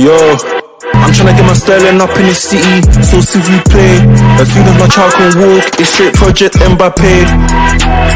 [0.00, 0.16] Yo,
[0.96, 4.00] I'm tryna get my sterling up in the city, so s'il vous plaît.
[4.40, 7.28] As soon as my child can walk, it's straight Project Mbappe.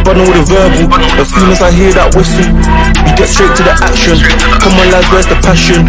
[0.01, 0.89] But all the verbal,
[1.21, 2.49] as soon as I hear that whistle,
[3.05, 4.17] we get straight to the action.
[4.65, 5.85] Come on lads, where's the passion?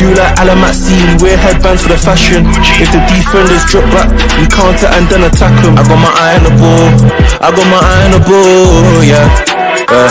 [0.00, 0.32] Do like
[0.72, 2.48] C, wear headbands for the fashion.
[2.80, 4.08] If the defenders drop back,
[4.40, 5.76] we counter and then attack them.
[5.76, 6.88] I got my eye on the ball,
[7.36, 9.28] I got my eye on the ball, yeah.
[9.92, 10.08] Uh,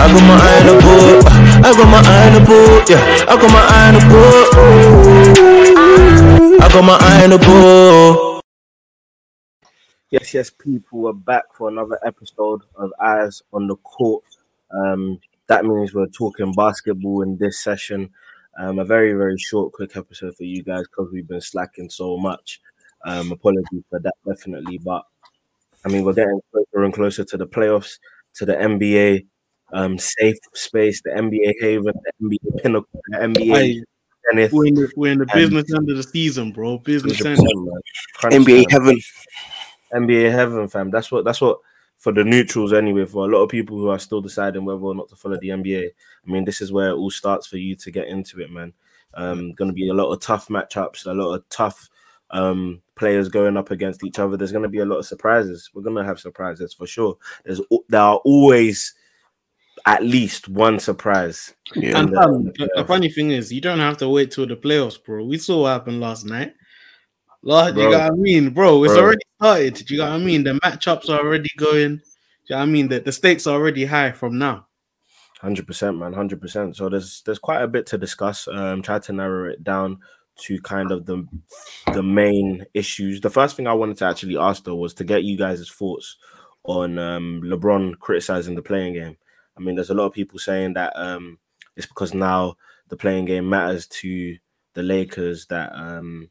[0.00, 1.18] I got my eye on the ball.
[1.66, 2.82] I got my eye on the ball.
[2.88, 4.46] Yeah, I got my eye on the ball.
[6.62, 8.40] I got my eye on the ball.
[10.10, 14.22] Yes, yes, people, we're back for another episode of Eyes on the Court.
[14.70, 18.10] Um, that means we're talking basketball in this session.
[18.56, 22.16] Um, a very, very short, quick episode for you guys because we've been slacking so
[22.16, 22.60] much.
[23.04, 24.78] Um, apologies for that, definitely.
[24.78, 25.02] But
[25.84, 27.98] I mean, we're getting closer and closer to the playoffs,
[28.34, 29.26] to the NBA
[29.72, 33.56] um, safe space, the NBA haven, the NBA pinnacle, the NBA.
[33.56, 33.84] Hey,
[34.30, 34.52] zenith.
[34.52, 36.78] we're in the, we're in the business end of the season, bro.
[36.78, 37.38] Business end.
[38.22, 38.70] NBA time.
[38.70, 39.00] heaven.
[39.94, 40.90] NBA heaven, fam.
[40.90, 41.24] That's what.
[41.24, 41.58] That's what
[41.98, 43.04] for the neutrals anyway.
[43.04, 45.48] For a lot of people who are still deciding whether or not to follow the
[45.48, 45.88] NBA.
[45.88, 48.72] I mean, this is where it all starts for you to get into it, man.
[49.14, 51.88] Um, going to be a lot of tough matchups, a lot of tough
[52.30, 54.36] um players going up against each other.
[54.36, 55.70] There's going to be a lot of surprises.
[55.72, 57.16] We're going to have surprises for sure.
[57.44, 58.94] There's there are always
[59.88, 61.54] at least one surprise.
[61.74, 61.98] Yeah.
[61.98, 64.56] And the- the the, the funny thing is, you don't have to wait till the
[64.56, 65.24] playoffs, bro.
[65.24, 66.52] We saw what happened last night.
[67.42, 67.90] Last, you Bro.
[67.92, 68.84] got what I mean, bro.
[68.84, 69.02] It's Bro.
[69.02, 69.74] already started.
[69.76, 70.42] Do you got what I mean?
[70.44, 71.96] The matchups are already going.
[71.96, 72.88] Do you know what I mean?
[72.88, 74.66] The, the stakes are already high from now.
[75.40, 76.76] Hundred percent, man, hundred percent.
[76.76, 78.48] So there's there's quite a bit to discuss.
[78.48, 79.98] Um, try to narrow it down
[80.40, 81.24] to kind of the
[81.94, 83.20] the main issues.
[83.20, 86.16] The first thing I wanted to actually ask though was to get you guys' thoughts
[86.64, 89.16] on um, LeBron criticizing the playing game.
[89.58, 91.38] I mean, there's a lot of people saying that um,
[91.76, 92.56] it's because now
[92.88, 94.36] the playing game matters to
[94.74, 96.30] the Lakers that um,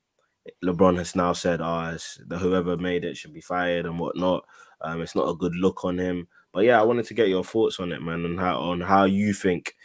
[0.64, 1.96] LeBron has now said, "Ah,
[2.26, 4.46] the whoever made it should be fired and whatnot."
[4.82, 6.28] Um, it's not a good look on him.
[6.54, 9.04] But yeah, I wanted to get your thoughts on it, man, and how on how
[9.06, 9.76] you think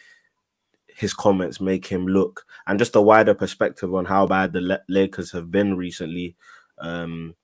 [0.86, 5.32] his comments make him look, and just a wider perspective on how bad the Lakers
[5.32, 6.36] have been recently.
[6.78, 7.34] Um,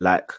[0.00, 0.32] like,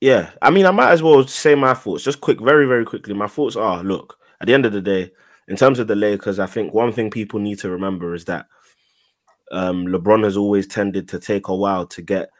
[0.00, 3.14] yeah, I mean, I might as well say my thoughts just quick, very, very quickly.
[3.14, 5.10] My thoughts are: look, at the end of the day,
[5.48, 8.46] in terms of the Lakers, I think one thing people need to remember is that
[9.50, 12.30] um, LeBron has always tended to take a while to get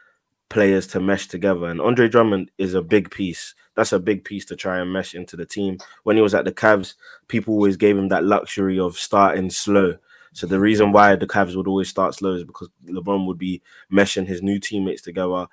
[0.49, 1.65] players to mesh together.
[1.65, 3.55] And Andre Drummond is a big piece.
[3.75, 5.77] That's a big piece to try and mesh into the team.
[6.03, 6.95] When he was at the Cavs,
[7.27, 9.95] people always gave him that luxury of starting slow.
[10.33, 13.61] So the reason why the Cavs would always start slow is because LeBron would be
[13.91, 15.47] meshing his new teammates together,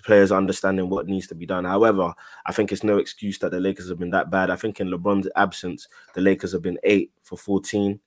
[0.00, 1.64] players understanding what needs to be done.
[1.64, 2.14] However,
[2.46, 4.50] I think it's no excuse that the Lakers have been that bad.
[4.50, 8.00] I think in LeBron's absence, the Lakers have been eight for 14.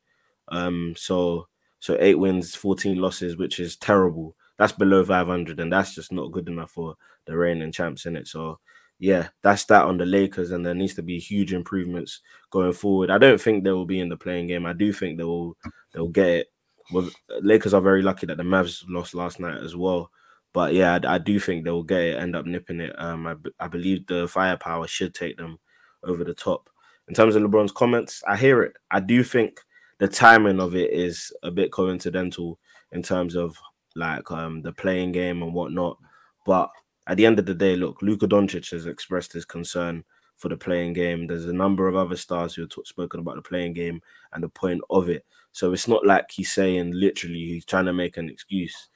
[0.48, 1.48] Um, so
[1.80, 4.36] so eight wins, 14 losses, which is terrible.
[4.58, 6.96] That's below 500, and that's just not good enough for
[7.26, 8.28] the reigning champs in it.
[8.28, 8.60] So,
[8.98, 13.12] yeah, that's that on the Lakers, and there needs to be huge improvements going forward.
[13.12, 14.66] I don't think they will be in the playing game.
[14.66, 15.58] I do think they will
[15.92, 16.48] they'll get it.
[16.92, 17.10] Well,
[17.42, 20.10] Lakers are very lucky that the Mavs lost last night as well.
[20.56, 22.96] But yeah, I, I do think they will get it, end up nipping it.
[22.98, 25.60] Um, I, I believe the firepower should take them
[26.06, 26.70] over the top.
[27.10, 28.78] In terms of LeBron's comments, I hear it.
[28.90, 29.60] I do think
[29.98, 32.58] the timing of it is a bit coincidental
[32.94, 33.58] in terms of
[33.98, 35.98] like um the playing game and whatnot.
[36.46, 36.70] But
[37.06, 40.06] at the end of the day, look, Luka Doncic has expressed his concern
[40.38, 41.28] for the playing game.
[41.28, 44.02] There's a number of other stars who have t- spoken about the playing game
[44.32, 45.26] and the point of it.
[45.52, 48.88] So it's not like he's saying literally he's trying to make an excuse,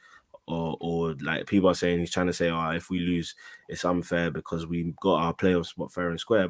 [0.49, 3.35] or or like people are saying he's trying to say, oh, if we lose,
[3.67, 6.49] it's unfair because we got our playoff spot fair and square.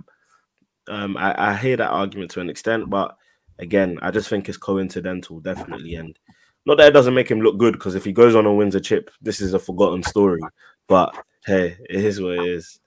[0.88, 3.16] Um, I, I hear that argument to an extent, but
[3.60, 6.18] again, I just think it's coincidental, definitely, and
[6.66, 8.76] not that it doesn't make him look good because if he goes on and wins
[8.76, 10.42] a chip, this is a forgotten story.
[10.88, 12.80] But hey, it is what it is.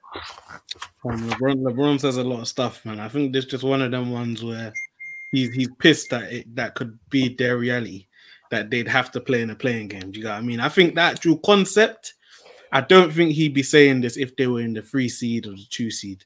[1.05, 2.99] LeBron, LeBron says a lot of stuff, man.
[2.99, 4.71] I think this is just one of them ones where
[5.31, 8.07] he's he's pissed that it, that could be their reality,
[8.53, 10.11] that they'd have to play in a playing game.
[10.11, 10.59] Do you got what I mean?
[10.59, 12.13] I think that actual concept,
[12.71, 15.53] I don't think he'd be saying this if they were in the three seed or
[15.53, 16.23] the two seed.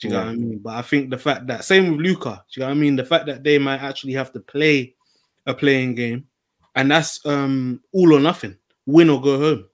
[0.00, 0.58] Do you know what I mean?
[0.58, 2.96] But I think the fact that same with Luka, do you know what I mean?
[2.96, 4.96] The fact that they might actually have to play
[5.46, 6.26] a playing game,
[6.74, 8.56] and that's um all or nothing,
[8.86, 9.66] win or go home.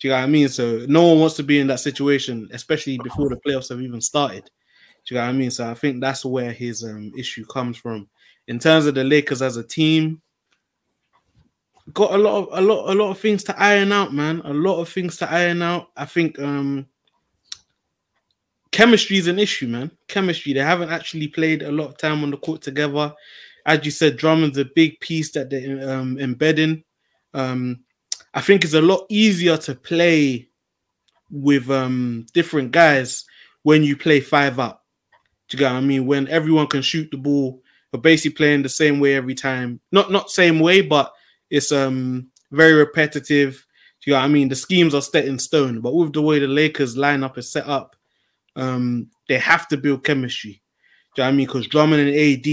[0.00, 0.48] Do you know what I mean?
[0.48, 4.00] So no one wants to be in that situation, especially before the playoffs have even
[4.00, 4.50] started.
[5.06, 5.52] Do you know what I mean?
[5.52, 8.08] So I think that's where his um issue comes from.
[8.48, 10.20] In terms of the Lakers as a team,
[11.92, 14.40] got a lot of a lot a lot of things to iron out, man.
[14.44, 15.88] A lot of things to iron out.
[15.96, 16.86] I think um
[18.70, 19.90] chemistry is an issue, man.
[20.08, 20.52] Chemistry.
[20.52, 23.14] They haven't actually played a lot of time on the court together.
[23.66, 26.82] as you said, Drummond's a big piece that they're um, embedding.
[27.34, 27.84] Um,
[28.34, 30.48] I think it's a lot easier to play
[31.30, 33.24] with um, different guys
[33.62, 34.84] when you play five up.
[35.48, 36.06] Do you get what I mean?
[36.06, 39.80] When everyone can shoot the ball, but basically playing the same way every time.
[39.92, 41.12] Not not same way, but
[41.52, 43.66] it's um very repetitive.
[44.02, 44.48] Do you know what I mean?
[44.48, 47.68] The schemes are set in stone, but with the way the Lakers lineup is set
[47.68, 47.94] up,
[48.56, 50.62] um, they have to build chemistry.
[51.14, 51.46] Do you know what I mean?
[51.46, 52.44] Because Drummond and AD,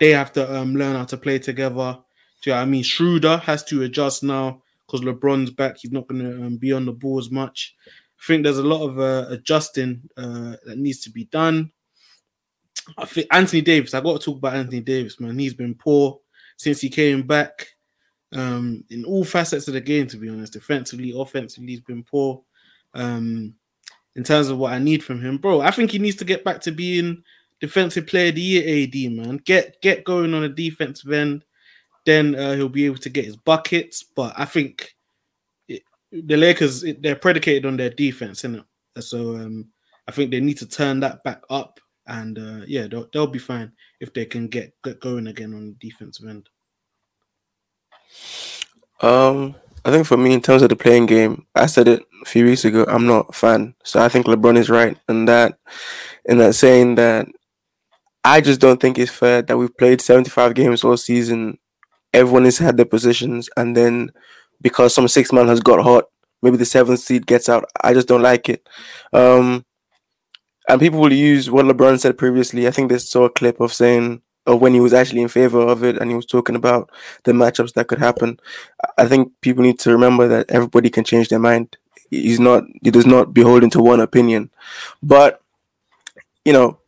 [0.00, 1.98] they have to um learn how to play together.
[2.42, 2.82] Do you know what I mean?
[2.84, 5.78] Schroeder has to adjust now because LeBron's back.
[5.78, 7.74] He's not going to um, be on the ball as much.
[7.88, 11.72] I think there's a lot of uh, adjusting uh, that needs to be done.
[12.98, 13.94] I think Anthony Davis.
[13.94, 15.38] I got to talk about Anthony Davis, man.
[15.38, 16.20] He's been poor
[16.58, 17.75] since he came back.
[18.32, 22.42] Um, in all facets of the game, to be honest, defensively, offensively, he's been poor.
[22.94, 23.54] Um,
[24.16, 26.44] in terms of what I need from him, bro, I think he needs to get
[26.44, 27.22] back to being
[27.60, 28.84] defensive player of the year.
[28.84, 31.44] AD man, get get going on a defensive end,
[32.04, 34.02] then uh, he'll be able to get his buckets.
[34.02, 34.94] But I think
[35.68, 38.64] it, the Lakers it, they're predicated on their defense, it?
[39.00, 39.68] So um,
[40.08, 43.38] I think they need to turn that back up and uh, yeah, they'll, they'll be
[43.38, 46.48] fine if they can get, get going again on the defensive end.
[49.00, 49.54] Um,
[49.84, 52.44] I think for me, in terms of the playing game, I said it a few
[52.44, 52.84] weeks ago.
[52.88, 55.58] I'm not a fan, so I think LeBron is right in that,
[56.24, 57.28] in that saying that
[58.24, 61.58] I just don't think it's fair that we've played 75 games all season.
[62.12, 64.10] Everyone has had their positions, and then
[64.60, 66.06] because some six man has got hot,
[66.42, 67.64] maybe the seventh seed gets out.
[67.82, 68.66] I just don't like it.
[69.12, 69.64] Um,
[70.68, 72.66] and people will use what LeBron said previously.
[72.66, 75.60] I think they saw a clip of saying of when he was actually in favor
[75.60, 76.90] of it and he was talking about
[77.24, 78.38] the matchups that could happen.
[78.96, 81.76] I think people need to remember that everybody can change their mind.
[82.10, 84.50] He's not he does not beholden to one opinion.
[85.02, 85.40] But
[86.44, 86.78] you know,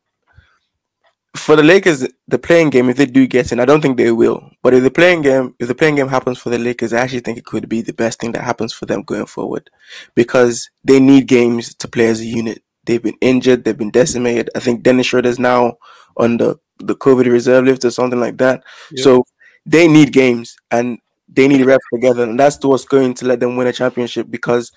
[1.36, 4.10] for the Lakers, the playing game, if they do get in, I don't think they
[4.12, 4.50] will.
[4.62, 7.20] But if the playing game, if the playing game happens for the Lakers, I actually
[7.20, 9.70] think it could be the best thing that happens for them going forward,
[10.14, 12.62] because they need games to play as a unit.
[12.84, 13.64] They've been injured.
[13.64, 14.50] They've been decimated.
[14.56, 15.78] I think Dennis Schroeder's now
[16.16, 18.62] on the the COVID reserve list or something like that.
[18.96, 19.24] So
[19.66, 20.98] they need games and
[21.28, 24.72] they need reps together, and that's what's going to let them win a championship because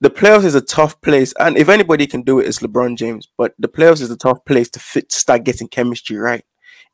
[0.00, 3.28] the playoffs is a tough place, and if anybody can do it, it's LeBron James.
[3.36, 6.44] But the playoffs is a tough place to fit, start getting chemistry right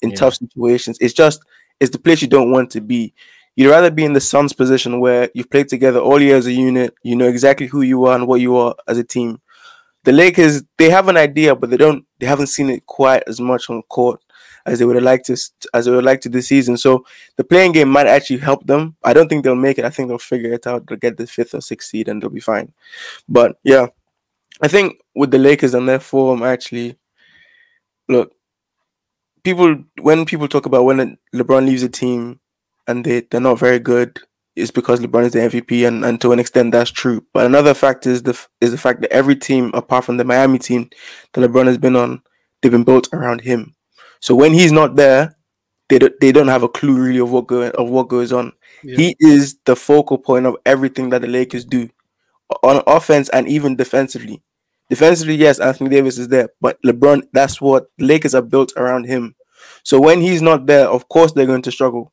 [0.02, 0.16] in yeah.
[0.16, 0.98] tough situations.
[1.00, 1.42] It's just
[1.80, 3.12] it's the place you don't want to be.
[3.56, 6.52] You'd rather be in the Suns position where you've played together all year as a
[6.52, 9.40] unit, you know exactly who you are and what you are as a team,
[10.04, 13.40] the Lakers they have an idea, but they don't they haven't seen it quite as
[13.40, 14.20] much on court
[14.66, 15.36] as they would have liked to
[15.74, 16.76] as they would like to this season.
[16.76, 17.04] So
[17.36, 18.96] the playing game might actually help them.
[19.02, 19.84] I don't think they'll make it.
[19.84, 20.86] I think they'll figure it out.
[20.86, 22.72] They'll get the fifth or sixth seed and they'll be fine.
[23.28, 23.88] But yeah,
[24.60, 26.96] I think with the Lakers and their form, actually,
[28.08, 28.34] look,
[29.44, 32.40] people when people talk about when LeBron leaves a team
[32.86, 34.20] and they they're not very good,
[34.54, 37.24] is because LeBron is the MVP, and, and to an extent that's true.
[37.32, 40.58] But another fact is the is the fact that every team apart from the Miami
[40.58, 40.90] team
[41.32, 42.22] that LeBron has been on,
[42.60, 43.74] they've been built around him.
[44.22, 45.36] So when he's not there,
[45.88, 48.52] they don't, they don't have a clue really of what go, of what goes on.
[48.84, 48.96] Yeah.
[48.96, 51.90] He is the focal point of everything that the Lakers do
[52.62, 54.40] on offense and even defensively.
[54.88, 59.34] Defensively, yes, Anthony Davis is there, but LeBron, that's what Lakers are built around him.
[59.82, 62.12] So when he's not there, of course they're going to struggle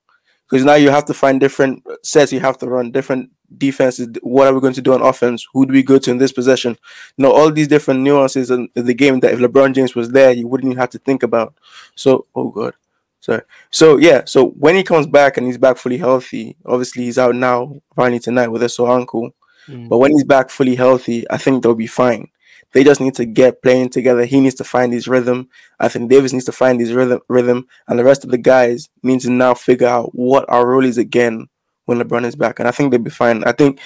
[0.49, 4.47] because now you have to find different sets you have to run different defenses what
[4.47, 5.47] are we going to do on offense?
[5.53, 6.77] Who do we go to in this possession?
[7.17, 10.31] You know all these different nuances in the game that if lebron james was there
[10.31, 11.53] you wouldn't even have to think about.
[11.95, 12.73] So oh god.
[13.21, 13.41] Sorry.
[13.71, 14.23] So yeah.
[14.25, 18.19] So when he comes back and he's back fully healthy obviously he's out now finally
[18.19, 19.31] tonight with a sore ankle.
[19.67, 19.87] Mm.
[19.87, 22.29] but when he's back fully healthy i think they'll be fine.
[22.71, 24.25] They just need to get playing together.
[24.25, 25.49] He needs to find his rhythm.
[25.79, 28.89] I think Davis needs to find his rhythm, rhythm, and the rest of the guys
[29.01, 31.47] need to now figure out what our role is again
[31.89, 32.59] when LeBron is back.
[32.59, 33.43] And I think they'll be fine.
[33.45, 33.79] I think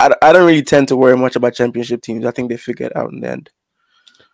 [0.00, 2.24] I, I don't really tend to worry much about championship teams.
[2.24, 3.50] I think they figure it out in the end.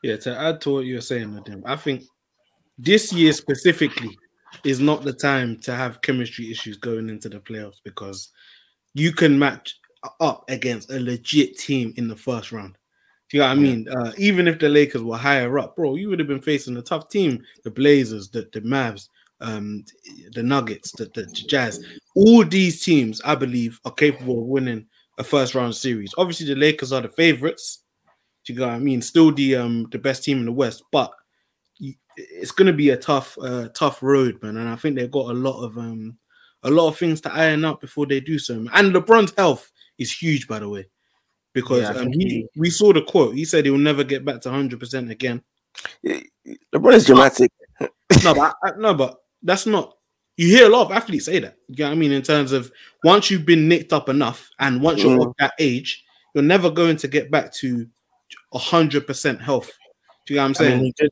[0.02, 2.04] Yeah, to add to what you're saying, Nadim, I think
[2.78, 4.16] this year specifically
[4.64, 8.30] is not the time to have chemistry issues going into the playoffs because
[8.94, 9.76] you can match
[10.20, 12.78] up against a legit team in the first round.
[13.28, 13.88] Do you know what I mean?
[13.88, 16.82] Uh, even if the Lakers were higher up, bro, you would have been facing a
[16.82, 17.42] tough team.
[17.64, 19.08] The Blazers, the, the Mavs,
[19.40, 19.84] um,
[20.32, 21.84] the Nuggets, the, the, Jazz.
[22.14, 24.86] All these teams, I believe, are capable of winning
[25.18, 26.14] a first round series.
[26.18, 27.82] Obviously, the Lakers are the favorites.
[28.44, 29.02] Do you know what I mean?
[29.02, 31.12] Still the um the best team in the West, but
[32.16, 34.56] it's going to be a tough uh, tough road, man.
[34.56, 36.16] And I think they've got a lot of um
[36.62, 38.54] a lot of things to iron out before they do so.
[38.54, 38.72] Man.
[38.72, 40.86] And LeBron's health is huge, by the way
[41.56, 43.34] because yeah, um, he, we saw the quote.
[43.34, 45.42] He said he will never get back to hundred percent again.
[46.04, 47.50] LeBron is dramatic.
[47.80, 49.92] no, but I, no, but that's not
[50.38, 51.56] You hear a lot of athletes say that.
[51.68, 52.12] You know what I mean?
[52.12, 52.70] In terms of
[53.04, 55.26] once you've been nicked up enough, and once you're Mm.
[55.28, 57.86] of that age, you're never going to get back to
[58.52, 59.70] hundred percent health.
[60.26, 60.76] Do you know what I'm I saying?
[60.76, 61.10] mean, he did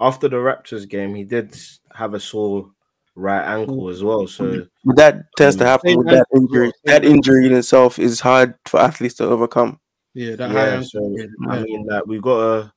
[0.00, 1.14] after the Raptors game.
[1.16, 1.56] He did
[1.92, 2.70] have a sore
[3.16, 4.26] right ankle as well.
[4.28, 5.66] So But that tends to Mm.
[5.66, 6.72] happen with that injury.
[6.84, 9.80] That injury in itself is hard for athletes to overcome.
[10.14, 10.88] yeah, that high yeah, ankle.
[10.88, 12.72] so yeah, I mean, like we've got to.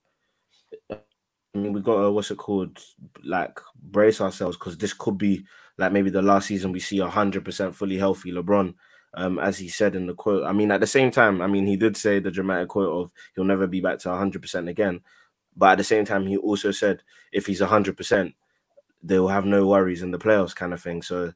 [1.54, 2.80] I mean, we got to what's it called?
[3.24, 5.46] Like brace ourselves because this could be
[5.78, 8.74] like maybe the last season we see a hundred percent fully healthy LeBron.
[9.16, 10.44] Um, as he said in the quote.
[10.44, 13.12] I mean, at the same time, I mean, he did say the dramatic quote of
[13.36, 15.02] he'll never be back to hundred percent again.
[15.56, 18.34] But at the same time, he also said if he's hundred percent,
[19.04, 21.04] they will have no worries in the playoffs, kind of thing.
[21.04, 21.32] So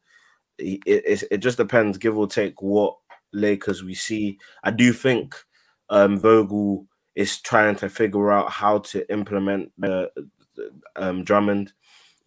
[0.57, 2.95] it, it it just depends, give or take, what
[3.31, 4.39] Lakers we see.
[4.63, 5.36] I do think
[5.89, 10.07] um, Vogel is trying to figure out how to implement the
[10.95, 11.74] um, Drummond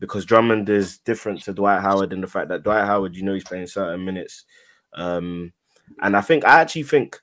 [0.00, 3.34] because Drummond is different to Dwight Howard in the fact that Dwight Howard, you know,
[3.34, 4.46] he's playing certain minutes.
[4.94, 5.52] Um,
[6.02, 7.20] and I think I actually think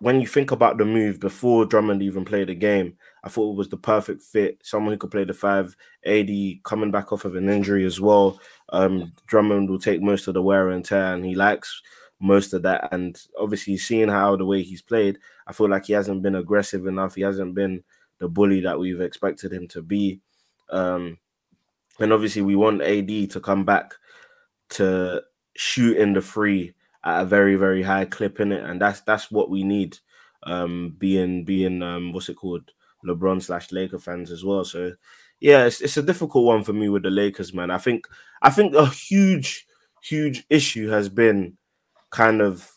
[0.00, 3.56] when you think about the move before Drummond even played the game, I thought it
[3.56, 4.58] was the perfect fit.
[4.62, 5.74] Someone who could play the five,
[6.04, 6.28] AD
[6.64, 8.38] coming back off of an injury as well.
[8.68, 11.80] Um, Drummond will take most of the wear and tear, and he likes
[12.24, 12.88] most of that.
[12.92, 16.86] And obviously, seeing how the way he's played, I feel like he hasn't been aggressive
[16.86, 17.14] enough.
[17.14, 17.84] He hasn't been
[18.18, 20.20] the bully that we've expected him to be.
[20.70, 21.18] Um,
[22.00, 23.94] and obviously, we want AD to come back
[24.70, 25.22] to
[25.56, 29.30] shoot in the free at a very, very high clip in it, and that's that's
[29.30, 29.98] what we need.
[30.46, 32.72] Um, being being um, what's it called,
[33.06, 34.64] LeBron slash Laker fans as well.
[34.64, 34.94] So
[35.40, 37.70] yeah, it's, it's a difficult one for me with the Lakers, man.
[37.70, 38.08] I think
[38.42, 39.66] I think a huge,
[40.02, 41.58] huge issue has been
[42.14, 42.70] kind of,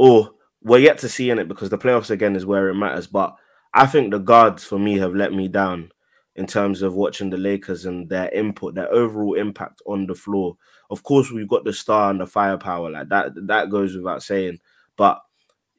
[0.00, 3.06] oh, we're yet to see in it because the playoffs again is where it matters.
[3.06, 3.36] But
[3.74, 5.92] I think the guards for me have let me down
[6.34, 10.56] in terms of watching the Lakers and their input, their overall impact on the floor.
[10.90, 13.32] Of course, we've got the star and the firepower, like that.
[13.46, 14.58] That goes without saying.
[14.96, 15.20] But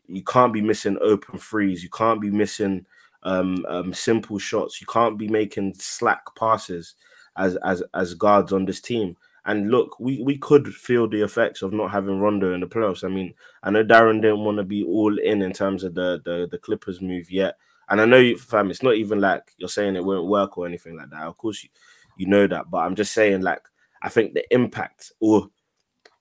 [0.07, 1.81] you can't be missing open threes.
[1.81, 2.85] You can't be missing
[3.23, 4.79] um, um, simple shots.
[4.79, 6.93] You can't be making slack passes
[7.37, 9.15] as as as guards on this team.
[9.45, 13.03] And look, we, we could feel the effects of not having Rondo in the playoffs.
[13.03, 16.21] I mean, I know Darren didn't want to be all in in terms of the,
[16.23, 17.55] the the Clippers move yet,
[17.89, 20.67] and I know you, fam, it's not even like you're saying it won't work or
[20.67, 21.23] anything like that.
[21.23, 21.69] Of course, you
[22.17, 23.61] you know that, but I'm just saying like
[24.01, 25.49] I think the impact or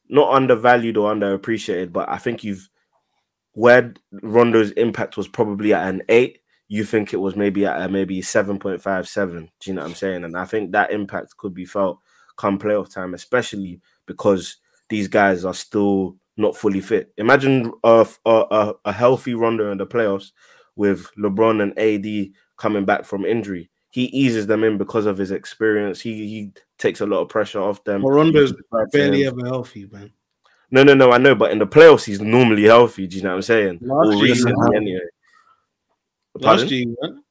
[0.09, 2.69] not undervalued or underappreciated, but I think you've
[3.53, 7.89] where Rondo's impact was probably at an eight, you think it was maybe at a
[7.89, 9.31] maybe 7.57.
[9.31, 10.23] Do you know what I'm saying?
[10.23, 11.99] And I think that impact could be felt
[12.39, 14.57] come playoff time, especially because
[14.89, 17.13] these guys are still not fully fit.
[17.19, 20.31] Imagine a, a, a healthy Rondo in the playoffs
[20.77, 23.69] with LeBron and AD coming back from injury.
[23.91, 26.01] He eases them in because of his experience.
[26.01, 28.03] He he takes a lot of pressure off them.
[28.03, 28.55] Well, Rondo's
[28.93, 30.13] barely ever healthy, man.
[30.71, 31.11] no, no, no.
[31.11, 33.07] I know, but in the playoffs, he's normally healthy.
[33.07, 33.79] Do you know what I'm saying?
[33.83, 35.01] Last Or year anyway.
[36.35, 37.23] Last year, man.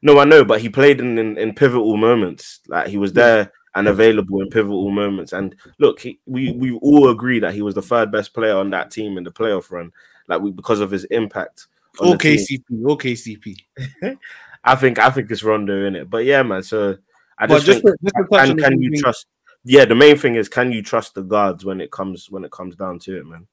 [0.00, 2.60] No, I know, but he played in, in, in pivotal moments.
[2.68, 5.32] Like he was there and available in pivotal moments.
[5.32, 8.70] And look, he, we we all agree that he was the third best player on
[8.70, 9.92] that team in the playoff run.
[10.26, 11.66] Like we because of his impact.
[12.00, 12.38] on the team.
[12.38, 14.18] OKCP, OKCP.
[14.64, 16.10] I think I think it's Rondo in it.
[16.10, 16.62] But yeah, man.
[16.62, 16.96] So
[17.38, 19.26] I just, just think to- just to can, the can thing- you trust?
[19.68, 22.50] Yeah, the main thing is can you trust the guards when it comes when it
[22.50, 23.46] comes down to it, man.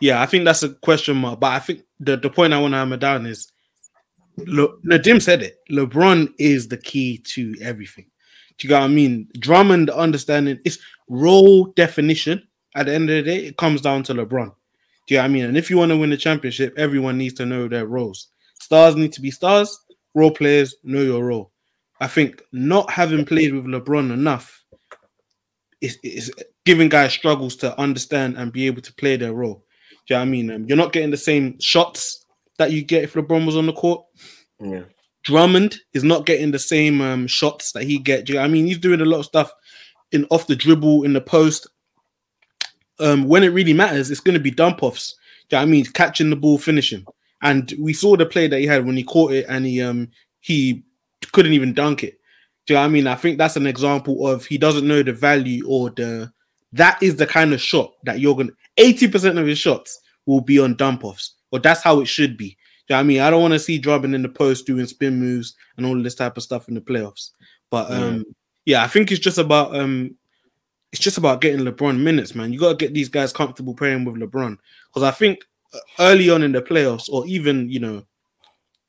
[0.00, 1.38] Yeah, I think that's a question mark.
[1.40, 3.52] But I think the, the point I want to hammer down is
[4.38, 5.58] look, Nadim said it.
[5.70, 8.06] LeBron is the key to everything.
[8.60, 9.26] Do you get what I mean?
[9.38, 12.46] Drummond understanding it's role definition.
[12.76, 14.52] At the end of the day, it comes down to LeBron.
[15.08, 15.44] Do you know what I mean?
[15.46, 18.28] And if you want to win the championship, everyone needs to know their roles.
[18.60, 19.76] Stars need to be stars,
[20.14, 21.50] role players know your role.
[22.00, 24.62] I think not having played with LeBron enough
[25.80, 26.32] is, is
[26.64, 29.64] giving guys struggles to understand and be able to play their role.
[30.06, 30.50] Do you know what I mean?
[30.50, 32.26] Um, you're not getting the same shots
[32.58, 34.04] that you get if LeBron was on the court.
[34.60, 34.82] Yeah.
[35.22, 38.34] Drummond is not getting the same um, shots that he get.
[38.34, 38.66] I mean?
[38.66, 39.52] He's doing a lot of stuff
[40.12, 41.66] in off the dribble, in the post.
[42.98, 45.16] Um, when it really matters, it's going to be dump offs.
[45.48, 45.84] Do you know I mean?
[45.86, 47.04] Catching the ball, finishing.
[47.42, 50.08] And we saw the play that he had when he caught it and he um
[50.40, 50.82] he
[51.32, 52.18] couldn't even dunk it.
[52.66, 53.06] Do you know what I mean?
[53.06, 56.30] I think that's an example of he doesn't know the value or the
[56.72, 60.58] that is the kind of shot that you're gonna 80% of his shots will be
[60.58, 62.56] on dump offs, or that's how it should be.
[62.90, 63.20] Do you know what I mean?
[63.20, 66.16] I don't want to see Drummond in the post doing spin moves and all this
[66.16, 67.30] type of stuff in the playoffs.
[67.70, 68.24] But um,
[68.64, 70.16] yeah, I think it's just about um,
[70.90, 72.52] it's just about getting LeBron minutes, man.
[72.52, 74.56] You got to get these guys comfortable playing with LeBron
[74.88, 78.02] because I think uh, early on in the playoffs, or even you know,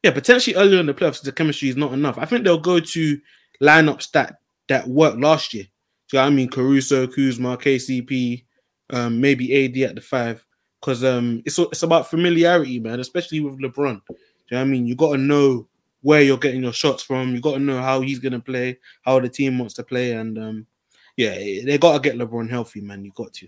[0.01, 2.17] yeah, potentially early on in the playoffs, the chemistry is not enough.
[2.17, 3.20] I think they'll go to
[3.62, 5.65] lineups that that worked last year.
[6.10, 6.50] Do you know what I mean?
[6.50, 8.46] Caruso, Kuzma, KCP,
[8.89, 10.43] um, maybe AD at the five.
[10.81, 14.01] Because um, it's it's about familiarity, man, especially with LeBron.
[14.07, 14.15] Do you
[14.51, 14.88] know what I mean?
[14.88, 15.67] You got to know
[16.01, 17.35] where you're getting your shots from.
[17.35, 20.38] You got to know how he's gonna play, how the team wants to play, and
[20.39, 20.67] um,
[21.15, 23.05] yeah, they got to get LeBron healthy, man.
[23.05, 23.47] You got to.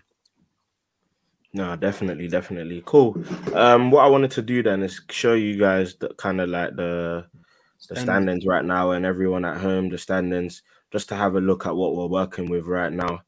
[1.53, 2.81] No, definitely, definitely.
[2.85, 3.23] Cool.
[3.53, 6.75] Um, what I wanted to do then is show you guys the kind of like
[6.75, 7.25] the
[7.89, 8.03] the Standings.
[8.05, 11.75] standings right now and everyone at home, the standings, just to have a look at
[11.75, 13.21] what we're working with right now.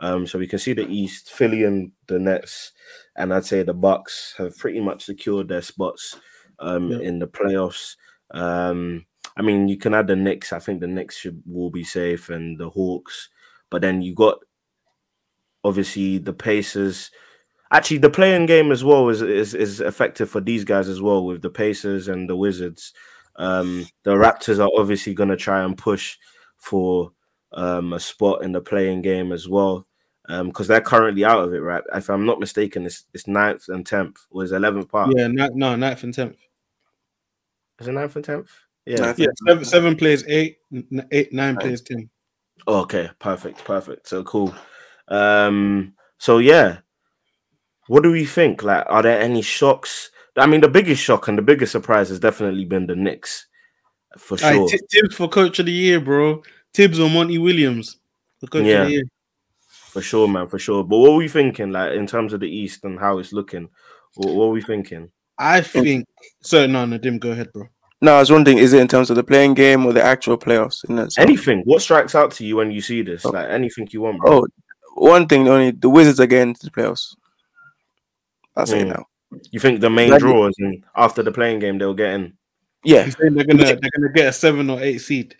[0.00, 2.72] Um, so we can see the East, Philly and the Nets,
[3.16, 6.16] and I'd say the Bucks have pretty much secured their spots
[6.60, 6.98] um Yeah.
[7.00, 7.96] in the playoffs.
[8.32, 10.52] Um, I mean, you can add the Knicks.
[10.52, 13.28] I think the Knicks should will be safe, and the Hawks.
[13.70, 14.38] But then you got
[15.64, 17.10] obviously the Pacers.
[17.70, 21.24] Actually, the playing game as well is, is is effective for these guys as well
[21.26, 22.92] with the Pacers and the Wizards.
[23.36, 26.16] Um, the Raptors are obviously going to try and push
[26.56, 27.12] for
[27.52, 29.86] um, a spot in the playing game as well
[30.28, 31.82] because they're currently out of it, right?
[31.94, 35.12] If I'm not mistaken, it's it's ninth and tenth or is eleventh part?
[35.16, 36.36] Yeah, ni- no, ninth and tenth.
[37.80, 38.50] Is it ninth and tenth?
[38.84, 38.96] Yeah.
[38.96, 39.18] Ninth.
[39.18, 42.10] Yeah, seven, seven plays eight, n- eight, nine plays ten.
[42.66, 44.08] Okay, perfect, perfect.
[44.08, 44.54] So cool.
[45.08, 46.78] Um, so yeah,
[47.86, 48.62] what do we think?
[48.62, 50.10] Like, are there any shocks?
[50.36, 53.46] I mean, the biggest shock and the biggest surprise has definitely been the Knicks,
[54.18, 54.68] for Aye, sure.
[54.68, 56.42] Ti- Tibbs for coach of the year, bro.
[56.74, 57.98] Tibbs or Monty Williams
[58.40, 58.82] for coach Yeah.
[58.82, 59.02] of the year.
[59.98, 60.84] For sure, man, for sure.
[60.84, 63.68] But what were we thinking, like, in terms of the East and how it's looking?
[64.14, 65.10] What, what are we thinking?
[65.38, 66.06] I think
[66.40, 66.68] so.
[66.68, 67.64] No, no, Dim, go ahead, bro.
[68.00, 70.38] No, I was wondering, is it in terms of the playing game or the actual
[70.38, 70.88] playoffs?
[70.88, 71.18] In that?
[71.18, 71.62] Anything?
[71.64, 73.26] What strikes out to you when you see this?
[73.26, 73.30] Oh.
[73.30, 74.44] Like anything you want, bro.
[74.44, 74.46] Oh,
[74.94, 77.16] one thing only: the Wizards again to the playoffs.
[78.56, 78.96] I'll say it Mm.
[78.98, 79.04] now.
[79.50, 82.34] You think the main Like- drawers and after the playing game they'll get in?
[82.84, 85.34] Yeah, they're gonna they're gonna get a seven or eight seed.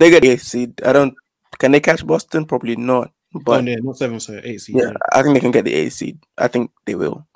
[0.00, 0.82] they get the eighth seed.
[0.84, 1.14] I don't.
[1.58, 2.46] Can they catch Boston?
[2.46, 3.12] Probably not.
[3.32, 4.76] But oh, But no, not seven, so eight seed.
[4.76, 6.18] yeah, I think they can get the eighth seed.
[6.36, 7.26] I think they will.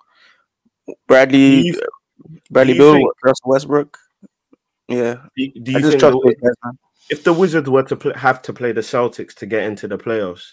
[1.07, 1.81] Bradley, you-
[2.51, 3.99] Bradley Beal, think- Russell Westbrook.
[4.89, 6.75] Yeah, Do, do you think the- guys,
[7.11, 10.53] if the Wizards were to have to play the Celtics to get into the playoffs,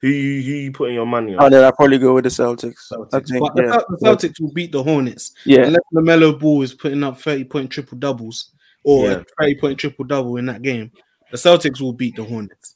[0.00, 1.50] who you who you putting your money Oh, on?
[1.52, 2.90] then I'll probably go with the Celtics.
[2.92, 3.28] I Celtics.
[3.28, 3.80] think, But the, yeah.
[3.88, 7.70] The Celtics will beat the Hornets yeah, unless LaMelo Ball is putting up thirty point
[7.70, 8.50] triple doubles
[8.84, 9.12] or Yeah.
[9.12, 10.90] a thirty point triple double in that game.
[11.30, 12.71] The Celtics will beat the Hornets,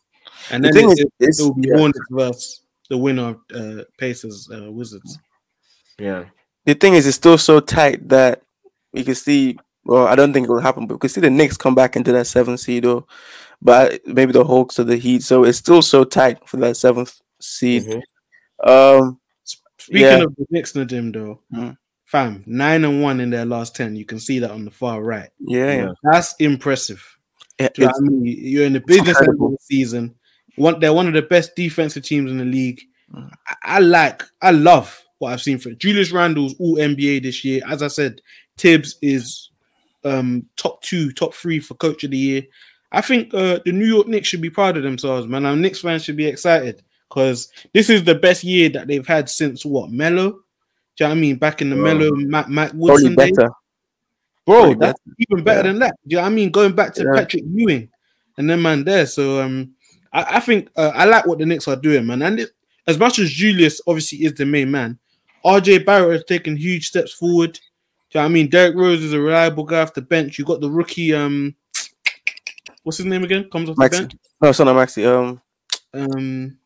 [0.50, 1.78] and the then thing it, is, it, it's, will be yeah.
[1.78, 5.18] Hornets versus the winner of uh, Pacers uh, Wizards.
[5.98, 6.24] Yeah,
[6.64, 8.42] the thing is, it's still so tight that
[8.92, 9.58] you can see.
[9.84, 11.94] Well, I don't think it will happen, but we can see the Knicks come back
[11.94, 13.06] into that seventh seed, though.
[13.62, 15.22] But maybe the Hawks or the Heat.
[15.22, 17.84] So it's still so tight for that seventh seed.
[17.84, 18.02] Mhm.
[18.68, 19.20] Um,
[19.78, 20.22] Speaking Yeah.
[20.24, 21.76] of the Knicks, Nadim, though, Mhm.
[22.04, 23.94] fam, nine and one in their last ten.
[23.94, 25.30] You can see that on the far right.
[25.38, 25.74] yeah, yeah.
[25.84, 25.92] Yeah.
[26.02, 27.04] That's impressive.
[27.60, 28.36] Yeah, you know it's- what I mean?
[28.40, 30.16] You're in the business end of the season.
[30.56, 32.80] One, they're one of the best defensive teams in the league.
[33.14, 33.30] Mm.
[33.48, 37.62] I, I like, I love what I've seen from Julius Randle's all NBA this year.
[37.68, 38.20] As I said,
[38.56, 39.50] Tibbs is
[40.04, 42.42] um, top two, top three for coach of the year.
[42.92, 45.44] I think uh, the New York Knicks should be proud of themselves, man.
[45.44, 49.28] Our Knicks fans should be excited because this is the best year that they've had
[49.28, 50.30] since what Mello.
[50.30, 51.36] Do you know what I mean?
[51.36, 51.76] Back in the.
[51.76, 53.50] Mello, Matt, Matt Woodson better.
[54.46, 55.72] Bro, Probably that's even better Yeah.
[55.72, 55.96] than that.
[56.06, 56.50] Do you know what I mean?
[56.50, 57.20] Going back to Yeah.
[57.20, 57.88] Patrick Ewing
[58.38, 59.04] and then man there.
[59.06, 59.72] So um
[60.16, 62.22] I, I think uh, I like what the Knicks are doing, man.
[62.22, 62.50] And it,
[62.86, 64.98] as much as Julius obviously is the main man,
[65.44, 67.52] RJ Barrett has taken huge steps forward.
[68.10, 68.48] Do you know I mean?
[68.48, 70.38] Derrick Rose is a reliable guy off the bench.
[70.38, 71.54] You got the rookie, um
[72.82, 73.48] what's his name again?
[73.50, 73.98] Comes off the Maxi.
[74.00, 74.16] bench.
[74.40, 75.06] No, it's not Maxi.
[75.06, 75.40] Um,
[75.92, 76.56] Um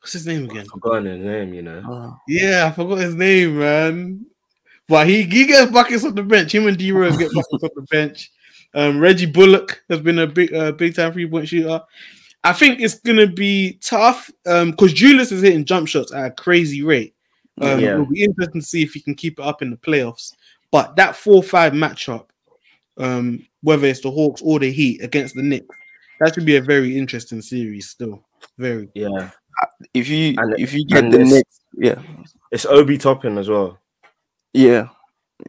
[0.00, 0.58] what's his name again?
[0.64, 1.54] I've forgotten his name.
[1.54, 4.26] You know, uh, Yeah, I forgot his name, man.
[4.88, 6.54] But he, he gets buckets off the bench.
[6.54, 8.30] Him and D Rose get buckets off the bench.
[8.74, 11.80] Um, Reggie Bullock has been a big uh, big time three point shooter.
[12.44, 16.30] I think it's gonna be tough um because Julius is hitting jump shots at a
[16.30, 17.14] crazy rate.
[17.60, 17.94] Um, Yeah.
[17.94, 20.32] It'll be interesting to see if he can keep it up in the playoffs.
[20.70, 22.26] But that four five matchup,
[22.98, 25.74] um, whether it's the Hawks or the Heat against the Knicks,
[26.20, 27.88] that should be a very interesting series.
[27.88, 28.22] Still,
[28.58, 28.88] very.
[28.94, 29.30] yeah,
[29.94, 32.02] if you And- if you get the this- Knicks, yeah,
[32.52, 33.78] it's Obi Toppin as well.
[34.52, 34.88] Yeah,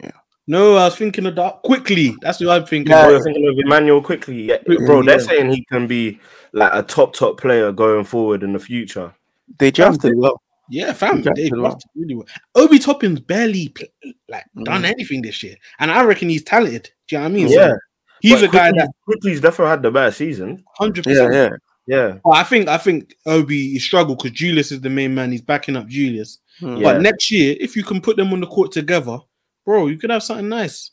[0.01, 0.11] yeah,
[0.49, 2.15] No, I was thinking of that Quickley.
[2.21, 2.91] That's what I'm thinking.
[2.91, 3.09] Bro, Yeah.
[3.09, 5.03] you're thinking of Immanuel Quickley, yeah, Yeah, bro.
[5.03, 5.25] They're yeah.
[5.25, 6.19] saying he can be
[6.53, 9.13] like a top top player going forward in the future.
[9.59, 10.41] they drafted well.
[10.69, 11.79] Yeah, fam, He they drafted well.
[11.95, 12.25] really well.
[12.55, 13.87] Obi Toppin's barely pl-
[14.27, 14.89] like done Mm.
[14.91, 16.89] anything this year, and I reckon he's talented.
[17.07, 17.47] Do you know what I mean?
[17.47, 17.77] Yeah, So
[18.21, 20.63] he's But a guy Quickley's- that Quickley's definitely had the better season.
[20.77, 21.33] hundred Yeah, percent.
[21.33, 21.49] yeah,
[21.87, 22.17] Yeah, yeah.
[22.23, 25.31] But I think I think Obi he struggled because Julius is the main man.
[25.31, 26.39] He's backing up Julius.
[26.61, 26.77] Mm.
[26.81, 26.83] Yeah.
[26.83, 29.19] But next year, if you can put them on the court together,
[29.67, 30.91] bro, you could have something nice.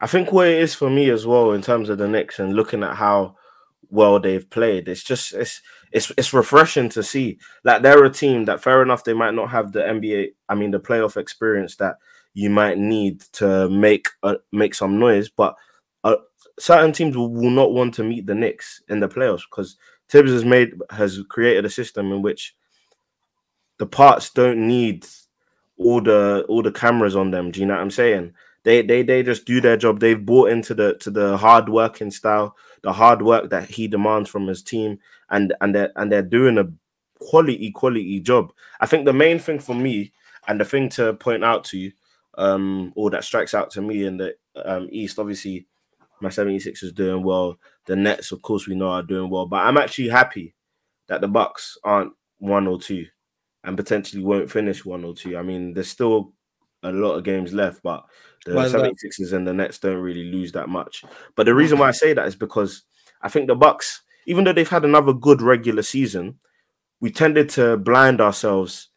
[0.00, 2.54] I think what it is for me as well in terms of the Knicks and
[2.54, 3.34] looking at how
[3.90, 7.38] well they've played, it's just it's it's it's refreshing to see.
[7.64, 10.70] Like they're a team that fair enough they might not have the NBA, I mean
[10.70, 11.96] the playoff experience that
[12.32, 15.56] you might need to make uh, make some noise, but
[16.04, 16.16] uh,
[16.60, 19.76] certain teams will, will not want to meet the Knicks in the playoffs because
[20.08, 22.54] Tibbs has made has created a system in which
[23.78, 25.06] the parts don't need
[25.78, 27.50] all the all the cameras on them.
[27.50, 28.32] Do you know what I'm saying?
[28.64, 30.00] They they they just do their job.
[30.00, 34.30] They've bought into the to the hard working style, the hard work that he demands
[34.30, 34.98] from his team,
[35.30, 36.68] and and they're and they're doing a
[37.18, 38.52] quality quality job.
[38.80, 40.12] I think the main thing for me
[40.46, 41.92] and the thing to point out to you,
[42.38, 45.66] um, or that strikes out to me in the um, East, obviously,
[46.20, 47.58] my 76 is doing well.
[47.86, 50.54] The Nets, of course, we know are doing well, but I'm actually happy
[51.08, 53.06] that the Bucks aren't one or two
[53.64, 55.36] and potentially won't finish one or two.
[55.36, 56.32] I mean, there's still
[56.82, 58.04] a lot of games left, but
[58.44, 61.04] the 76ers and the Nets don't really lose that much.
[61.36, 62.82] But the reason why I say that is because
[63.20, 66.38] I think the Bucks, even though they've had another good regular season,
[67.00, 68.88] we tended to blind ourselves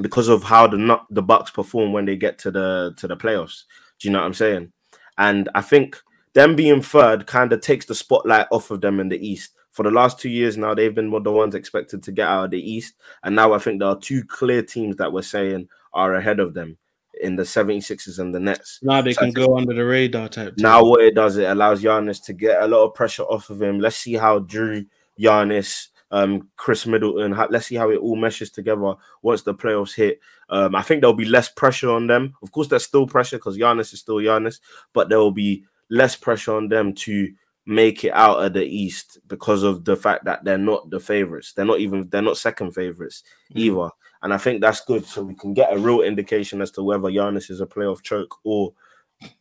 [0.00, 3.64] because of how the the Bucks perform when they get to the to the playoffs.
[3.98, 4.72] Do you know what I'm saying?
[5.18, 6.00] And I think
[6.32, 9.52] them being third kind of takes the spotlight off of them in the East.
[9.72, 12.50] For the last two years now, they've been the ones expected to get out of
[12.50, 12.94] the East.
[13.22, 16.52] And now I think there are two clear teams that we're saying are ahead of
[16.52, 16.76] them
[17.22, 18.80] in the 76ers and the Nets.
[18.82, 20.54] Now they so can go under the radar type.
[20.58, 23.62] Now what it does, it allows Giannis to get a lot of pressure off of
[23.62, 23.80] him.
[23.80, 24.86] Let's see how Jrue,
[25.18, 30.20] Giannis, um, Khris Middleton, let's see how it all meshes together once the playoffs hit.
[30.50, 32.34] Um, I think there'll be less pressure on them.
[32.42, 34.60] Of course, there's still pressure because Giannis is still Giannis,
[34.92, 37.32] but there will be less pressure on them to
[37.66, 41.52] make it out of the East because of the fact that they're not the favorites.
[41.52, 43.60] They're not even they're not second favorites mm-hmm.
[43.60, 43.90] either.
[44.22, 45.04] And I think that's good.
[45.04, 48.36] So we can get a real indication as to whether Giannis is a playoff choke
[48.44, 48.72] or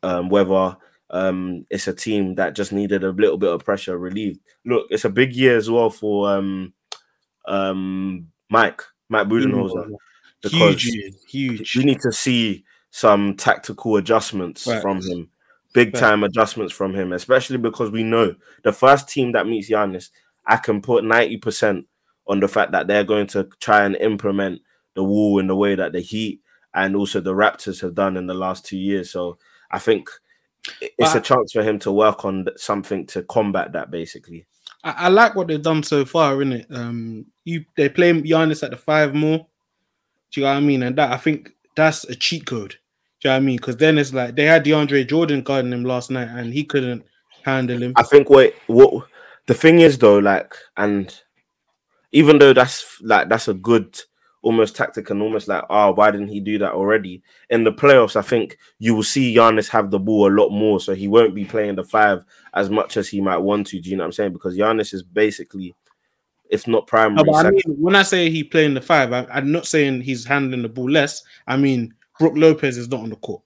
[0.02, 0.76] um, whether
[1.12, 4.40] um, it's a team that just needed a little bit of pressure relieved.
[4.66, 6.74] Look, it's a big year as well for um,
[7.46, 9.92] um, Mike, Mike Budenholzer.
[10.42, 11.76] Because huge, huge.
[11.78, 14.82] We need to see some tactical adjustments right.
[14.82, 15.30] from him,
[15.74, 20.10] big time adjustments from him, especially because we know the first team that meets Giannis,
[20.46, 21.86] I can put 90%
[22.28, 24.62] on the fact that they're going to try and implement
[24.96, 26.42] the wall in the way that the Heat
[26.74, 29.12] and also the Raptors have done in the last two years.
[29.12, 29.38] So
[29.70, 30.10] I think
[30.80, 34.46] it's but, a chance for him to work on something to combat that basically.
[34.84, 36.68] I, I like what they've done so far, isn't it?
[36.72, 39.48] Um, you they play Giannis at the five more.
[40.32, 40.84] Do you know what I mean?
[40.84, 42.76] And that I think that's a cheat code.
[43.22, 43.58] Do you know what I mean?
[43.58, 47.04] Because then it's like they had DeAndre Jordan guarding him last night and he couldn't
[47.44, 47.94] handle him.
[47.96, 49.08] I think what what
[49.46, 51.14] the thing is though, like, and
[52.12, 54.00] even though that's like that's a good
[54.44, 57.22] almost tactic and almost like, oh, why didn't he do that already?
[57.50, 60.80] In the playoffs, I think you will see Giannis have the ball a lot more,
[60.80, 63.80] so he won't be playing the five as much as he might want to.
[63.80, 64.34] Do you know what I'm saying?
[64.34, 65.76] Because Giannis is basically,
[66.50, 67.24] if not primary.
[67.24, 70.26] No, I mean, when I say he playing the five, I, am not saying he's
[70.26, 71.24] handling the ball less.
[71.46, 73.42] I mean, Brook Lopez is not on the court.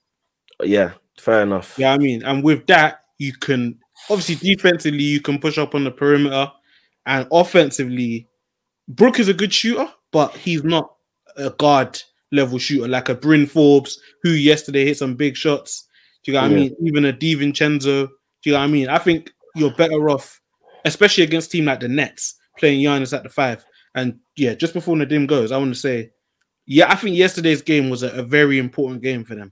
[0.64, 1.76] Yeah, fair enough.
[1.78, 5.84] Yeah, I mean, and with that, you can obviously defensively you can push up on
[5.84, 6.52] the perimeter,
[7.06, 8.28] and offensively,
[8.88, 10.96] Brook is a good shooter but he's not
[11.36, 15.90] a guard level shooter like a Bryn Forbes, who yesterday hit some big shots.
[16.24, 16.58] Do you know what yeah.
[16.58, 16.76] I mean?
[16.86, 18.08] Even a DiVincenzo.
[18.08, 18.10] Do
[18.46, 18.88] you know what I mean?
[18.88, 20.40] I think you're better off,
[20.86, 23.66] especially against team like the Nets, playing Giannis at the five.
[23.94, 26.12] And yeah, just before Nadim goes, I want to say,
[26.66, 29.52] yeah, I think yesterday's game was a, a, very important game for them.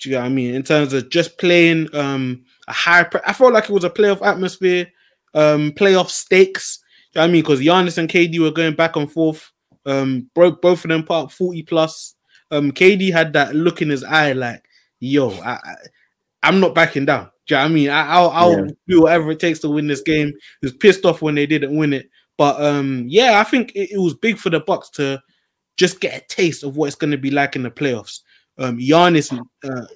[0.00, 0.54] Do you know what I mean?
[0.54, 3.90] In terms of just playing um, a high, pre- I felt like it was a
[3.90, 4.90] playoff atmosphere,
[5.34, 6.78] um, playoff stakes.
[7.12, 7.42] Do you know what I mean?
[7.42, 9.50] Because Giannis and KD were going back and forth.
[9.84, 12.14] Um, broke both of them up 40 plus.
[12.50, 14.62] Um, KD had that look in his eye, like,
[15.00, 15.58] yo, I,
[16.42, 17.30] I am not backing down.
[17.46, 17.90] Do you know I mean?
[17.90, 18.72] I, will I'll yeah.
[18.88, 20.28] do whatever it takes to win this game.
[20.60, 23.90] He was pissed off when they didn't win it, but um, yeah, I think it,
[23.92, 25.20] it was big for the Bucks to
[25.76, 28.20] just get a taste of what it's going to be like in the playoffs.
[28.58, 29.86] Um, Giannis, uh,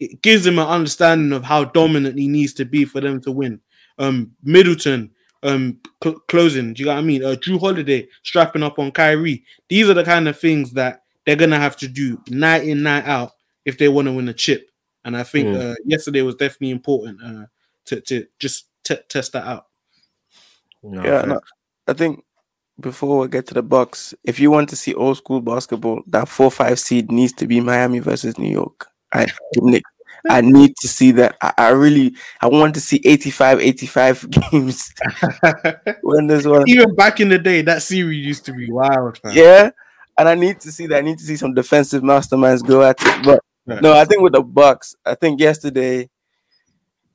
[0.00, 3.32] it gives him an understanding of how dominant he needs to be for them to
[3.32, 3.60] win.
[3.98, 5.10] Um, Middleton,
[5.44, 6.72] um cl- closing.
[6.74, 7.24] Do you know what I mean?
[7.24, 9.44] Uh, Jrue Holiday strapping up on Kyrie.
[9.68, 13.04] These are the kind of things that they're gonna have to do night in night
[13.04, 13.32] out
[13.64, 14.70] if they want to win a chip.
[15.04, 15.72] And I think mm.
[15.72, 17.46] uh, yesterday was definitely important uh,
[17.86, 19.66] to to just t- test that out.
[20.82, 21.40] No, yeah, no,
[21.86, 22.23] I think
[22.80, 26.28] before we get to the Bucks, if you want to see old school basketball, that
[26.28, 28.88] four five seed needs to be Miami versus New York.
[29.12, 29.90] I Knicks
[30.28, 31.36] I need to see that.
[31.42, 34.92] I, I, really I want to see 85, 85 games
[36.02, 36.64] when there's one.
[36.66, 39.20] Even back in the day, that series used to be wild.
[39.22, 39.34] Man.
[39.34, 39.70] Yeah,
[40.18, 40.98] and I need to see that.
[40.98, 43.24] I need to see some defensive masterminds go at it.
[43.24, 46.08] But no, I think with the Bucks, I think yesterday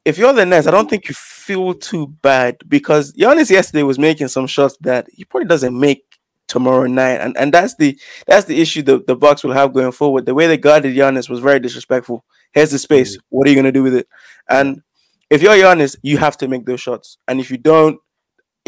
[0.06, 4.00] if you're the Nets, I don't think you feel too bad because Giannis yesterday was
[4.00, 6.04] making some shots that he probably doesn't make
[6.48, 9.92] tomorrow night, and and that's the that's the issue the the Bucks will have going
[9.92, 10.26] forward.
[10.26, 12.26] The way they guarded Giannis was very disrespectful.
[12.52, 13.14] Here's the space.
[13.14, 13.26] Mm-hmm.
[13.30, 14.08] What are you gonna do with it?
[14.50, 14.82] And
[15.30, 18.00] if you're Giannis, you have to make those shots, and if you don't,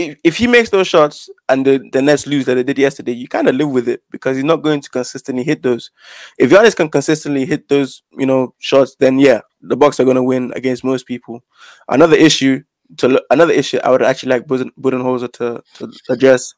[0.09, 3.13] if, if he makes those shots and the, the Nets lose that they did yesterday,
[3.13, 5.91] you kind of live with it because he's not going to consistently hit those.
[6.37, 10.15] If Giannis can consistently hit those, you know, shots, then yeah, the Bucks are going
[10.15, 11.43] to win against most people.
[11.87, 12.63] Another issue
[12.97, 16.53] to another issue I would actually like Budenholzer to, to address.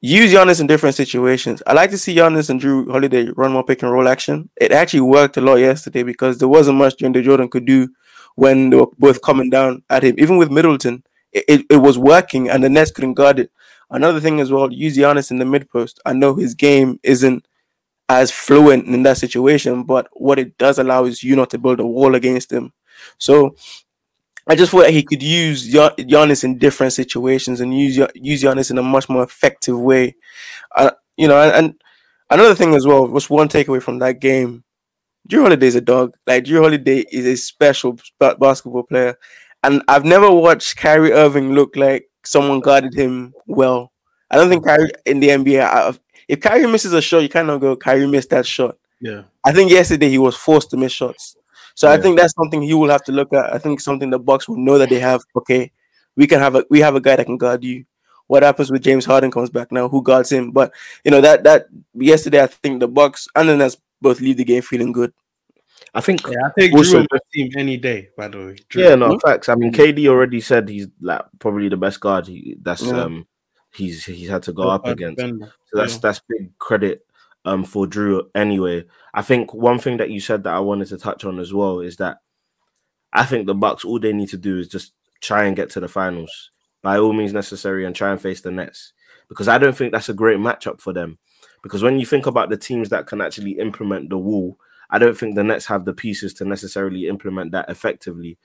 [0.00, 1.62] Use Giannis in different situations.
[1.66, 4.50] I like to see Giannis and Jrue Holiday run more pick and roll action.
[4.60, 7.88] It actually worked a lot yesterday because there wasn't much DeAndre Jordan could do
[8.36, 10.14] when they were both coming down at him.
[10.18, 13.50] Even with Middleton, it, it was working and the Nets couldn't guard it.
[13.90, 16.00] Another thing as well, use Giannis in the mid post.
[16.04, 17.46] I know his game isn't
[18.08, 21.80] as fluent in that situation, but what it does allow is you not to build
[21.80, 22.72] a wall against him.
[23.18, 23.54] So
[24.48, 28.78] I just thought he could use Giannis in different situations and use use Giannis in
[28.78, 30.14] a much more effective way.
[30.74, 31.74] Uh, you know, and, and
[32.30, 34.64] another thing as well was one takeaway from that game.
[35.28, 36.16] Jrue Holiday is a dog.
[36.26, 39.18] Like Jrue Holiday is a special basketball player,
[39.66, 43.92] and I've never watched Kyrie Irving look like someone guarded him well.
[44.30, 45.60] I don't think Kyrie in the NBA.
[45.60, 45.92] I,
[46.28, 48.76] if Kyrie misses a shot, you kind of go, Kyrie missed that shot.
[49.00, 49.22] Yeah.
[49.44, 51.36] I think yesterday he was forced to miss shots.
[51.74, 51.94] So yeah.
[51.94, 53.52] I think that's something he will have to look at.
[53.52, 55.20] I think something the Bucks will know that they have.
[55.36, 55.72] Okay,
[56.16, 57.84] we can have a we have a guy that can guard you.
[58.28, 59.88] What happens with James Harden comes back now?
[59.88, 60.52] Who guards him?
[60.52, 60.72] But
[61.04, 64.44] you know that that yesterday I think the Bucks and the Nets both leave the
[64.44, 65.12] game feeling good.
[65.94, 68.10] I think yeah, I take also, Jrue on the team any day.
[68.16, 68.82] By the way, Jrue.
[68.82, 69.28] yeah, no mm-hmm.
[69.28, 69.48] facts.
[69.48, 72.26] I mean, KD already said he's like probably the best guard.
[72.26, 73.02] He, that's yeah.
[73.02, 73.26] um,
[73.74, 75.20] he's he's had to go up against.
[75.20, 75.38] So
[75.72, 76.00] that's yeah.
[76.02, 77.06] that's big credit
[77.44, 80.98] um for Jrue Anyway, I think one thing that you said that I wanted to
[80.98, 82.18] touch on as well is that
[83.12, 85.80] I think the Bucks all they need to do is just try and get to
[85.80, 86.50] the finals
[86.82, 88.92] by all means necessary and try and face the Nets
[89.28, 91.18] because I don't think that's a great matchup for them.
[91.62, 94.58] Because when you think about the teams that can actually implement the wall
[94.90, 98.38] I don't think the Nets have the pieces to necessarily implement that effectively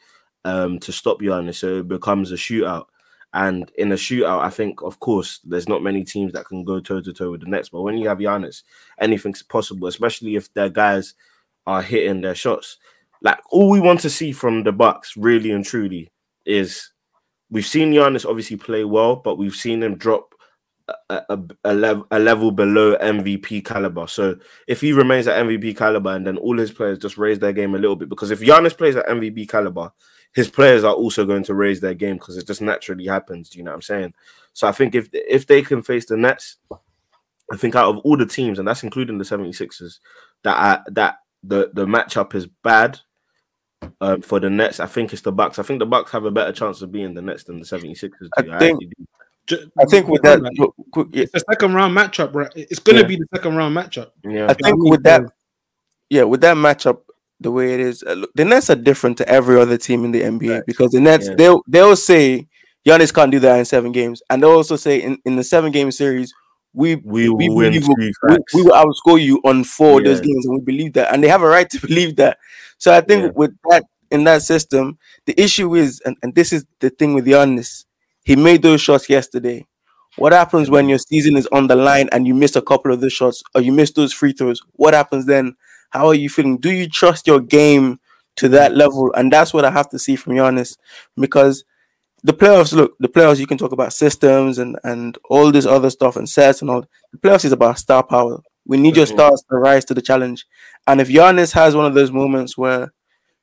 [0.46, 1.56] um, to stop Giannis.
[1.56, 2.86] So it becomes a shootout.
[3.34, 6.82] And in a shootout, I think, of course, there's not many teams that can go
[6.82, 7.70] toe to toe with the Nets.
[7.70, 8.64] But when you have Giannis,
[9.00, 11.14] anything's possible, especially if their guys
[11.66, 12.78] are hitting their shots.
[13.22, 16.12] Like all we want to see from the Bucks, really and truly,
[16.46, 16.92] is
[17.50, 20.34] we've seen Giannis obviously play well, but we've seen him drop
[21.10, 24.08] a, a, level a level below MVP caliber.
[24.08, 27.54] So if he remains at MVP caliber and then all his players just raise their
[27.54, 29.92] game a little bit, because if Giannis plays at MVP caliber,
[30.34, 33.50] his players are also going to raise their game because it just naturally happens.
[33.50, 34.14] Do you know what I'm saying?
[34.54, 36.58] So I think if if they can face the Nets,
[37.52, 40.00] I think out of all the teams, and that's including the 76ers,
[40.44, 43.00] that I, that the the matchup is bad
[44.00, 44.80] um, for the Nets.
[44.80, 45.60] I think it's the Bucks.
[45.60, 48.12] I think the Bucks have a better chance of being the Nets than the 76ers
[48.12, 48.52] do.
[48.52, 48.82] I, I think
[49.80, 50.40] I think with that,
[51.14, 52.52] it's a second round matchup, right?
[52.56, 53.08] It's going to yeah.
[53.08, 54.12] be the second round matchup.
[54.24, 55.24] Yeah, I think with that,
[56.10, 57.02] yeah, with that matchup,
[57.40, 60.22] the way it is, uh, the Nets are different to every other team in the
[60.22, 60.64] NBA right.
[60.66, 61.36] because the Nets yeah.
[61.36, 62.48] they'll they'll say
[62.88, 65.72] Giannis can't do that in seven games, and they'll also say in, in the seven
[65.72, 66.34] game series
[66.74, 67.74] we we will we win.
[67.74, 68.14] We, we,
[68.54, 69.98] we, will outscore you on four yeah.
[69.98, 72.38] of those games, and we believe that, and they have a right to believe that.
[72.78, 76.66] So I think with that in that system, the issue is, and, and this is
[76.80, 77.86] the thing with Giannis
[78.32, 79.66] he made those shots yesterday.
[80.16, 83.02] What happens when your season is on the line and you miss a couple of
[83.02, 84.62] the shots or you miss those free throws?
[84.72, 85.58] What happens then?
[85.90, 86.58] How are you feeling?
[86.58, 88.00] Do you trust your game
[88.38, 89.12] to that level?
[89.18, 90.78] And that's what I have to see from Giannis
[91.18, 91.66] because
[92.24, 95.90] the playoffs, look, the playoffs, you can talk about systems and, and all this other
[95.90, 96.86] stuff and sets and all.
[97.12, 98.40] The playoffs is about star power.
[98.66, 99.16] We need your mm-hmm.
[99.16, 100.46] stars to rise to the challenge.
[100.88, 102.94] And if Giannis has one of those moments where,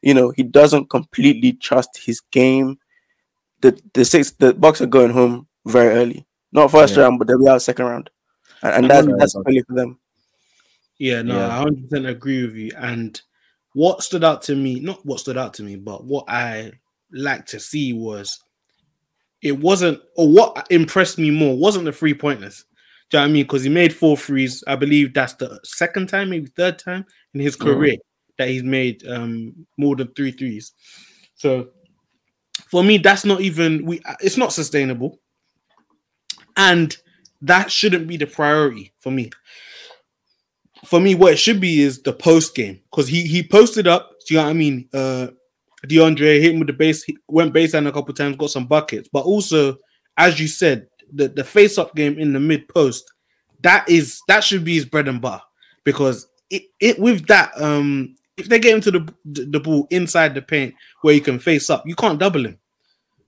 [0.00, 2.78] you know, he doesn't completely trust his game
[3.60, 6.26] the the six the Bucks are going home very early.
[6.52, 7.02] Not first yeah.
[7.02, 8.10] round, but they'll be out second round,
[8.62, 9.98] and, and that's that's early for them.
[10.98, 12.72] Yeah, no, I hundred percent agree with you.
[12.76, 13.20] And
[13.74, 16.72] what stood out to me, not what stood out to me, but what I
[17.12, 18.42] like to see was
[19.42, 22.64] it wasn't, or what impressed me more wasn't the three pointers.
[23.10, 23.44] Do you know what I mean?
[23.44, 24.64] Because he made four threes.
[24.66, 28.00] I believe that's the second time, maybe third time in his career mm.
[28.36, 30.72] that he's made um, more than three threes.
[31.34, 31.68] So
[32.70, 34.00] for me, that's not even we.
[34.20, 35.18] It's not sustainable,
[36.56, 36.96] and
[37.42, 39.30] that shouldn't be the priority for me.
[40.84, 44.10] For me, what it should be is the post game because he he posted up.
[44.26, 44.88] Do you know what I mean?
[44.92, 45.28] Uh,
[45.86, 49.08] DeAndre hit him with the base, he went baseline a couple times, got some buckets,
[49.12, 49.76] but also,
[50.16, 53.12] as you said, the the face up game in the mid post
[53.62, 55.42] that is that should be his bread and butter
[55.84, 60.42] because it, it with that um if they get into the the ball inside the
[60.42, 62.58] paint where you can face up, you can't double him.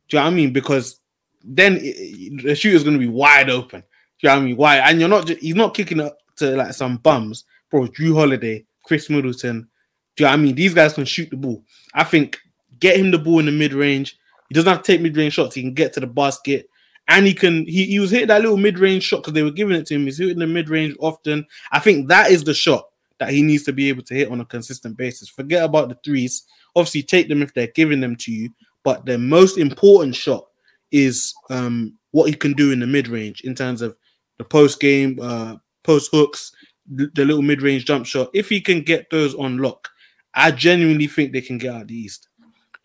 [0.09, 0.53] Do you know what I mean?
[0.53, 1.01] Because
[1.45, 3.81] then it- the shooter's going to be wide open.
[3.81, 3.87] Do
[4.23, 4.57] you know what I mean?
[4.57, 4.77] Why?
[4.79, 5.29] And you're not.
[5.29, 7.87] He's not kicking up to like some bums, bro.
[7.87, 9.69] Jrue Holiday, Khris Middleton.
[10.17, 10.55] Do you know what I mean?
[10.55, 11.65] These guys can shoot the ball.
[11.95, 12.39] I think
[12.79, 14.19] get him the ball in the mid range.
[14.49, 15.55] He doesn't have to take mid range shots.
[15.55, 16.69] He can get to the basket,
[17.09, 17.65] and he can.
[17.67, 19.95] He, he was hitting that little mid range shot because they were giving it to
[19.95, 20.05] him.
[20.05, 21.47] He's hitting the mid range often.
[21.73, 22.90] I think that is the shot
[23.21, 25.29] that he needs to be able to hit on a consistent basis.
[25.29, 26.45] Forget about the threes.
[26.75, 28.51] Obviously, take them if they're giving them to you.
[28.83, 30.47] But the most important shot
[30.91, 33.95] is um, what he can do in the mid range in terms of
[34.39, 36.51] the post game, uh, post hooks,
[36.87, 38.31] the little mid range jump shot.
[38.35, 39.89] If he can get those on lock,
[40.35, 42.29] I genuinely think they can get out the East.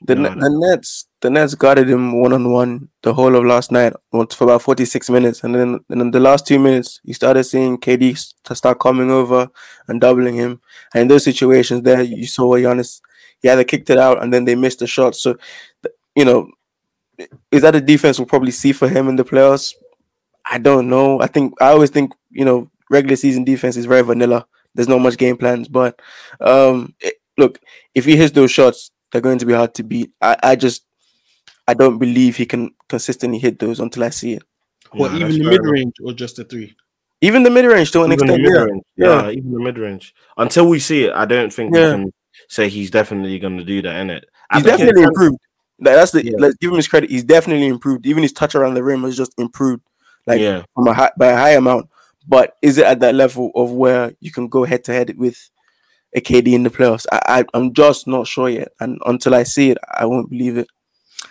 [0.07, 3.45] The, No, Ne- the Nets, the Nets guarded him one on one the whole of
[3.45, 6.99] last night for about forty six minutes, and then and in the last two minutes,
[7.03, 9.49] you started seeing KD to start coming over
[9.87, 10.61] and doubling him.
[10.93, 13.01] And in those situations, there you saw Giannis,
[13.41, 15.15] he either kicked it out and then they missed the shot.
[15.15, 15.37] So,
[16.15, 16.51] you know,
[17.51, 19.73] is that a defense we'll probably see for him in the playoffs?
[20.49, 21.21] I don't know.
[21.21, 24.47] I think I always think you know regular season defense is very vanilla.
[24.75, 25.99] There's not much game plans, but
[26.41, 27.59] um, it- look,
[27.95, 30.11] if he hits those shots, they're going to be hard to beat.
[30.21, 30.83] I, I just
[31.69, 34.43] I don't believe he can consistently hit those until I see it.
[34.91, 36.75] What Nah, even the mid range or just the three?
[37.21, 38.65] Even the mid range to an extent, yeah.
[38.97, 39.21] yeah.
[39.23, 40.13] yeah, even the mid range.
[40.35, 42.11] Until we see it, I don't think we can
[42.49, 43.95] say he's definitely going to do that.
[44.01, 45.37] In it, He's definitely improved.
[45.79, 46.33] Like, that's the Yeah.
[46.37, 47.09] let's give him his credit.
[47.09, 48.05] He's definitely improved.
[48.05, 49.83] Even his touch around the rim has just improved,
[50.27, 51.89] like yeah, from a high, by a high amount.
[52.27, 55.49] But is it at that level of where you can go head to head with
[56.15, 57.05] a KD in the playoffs?
[57.11, 60.57] I, I I'm just not sure yet, and until I see it, I won't believe
[60.57, 60.67] it.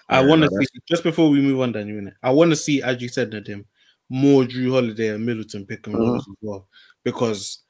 [0.08, 2.10] I Yeah, want to no, see just before we move on, Daniel.
[2.22, 3.64] I want to see, as you said, Nadim,
[4.08, 6.68] more Jrue Holiday and Middleton pick and rolls as well,
[7.04, 7.60] because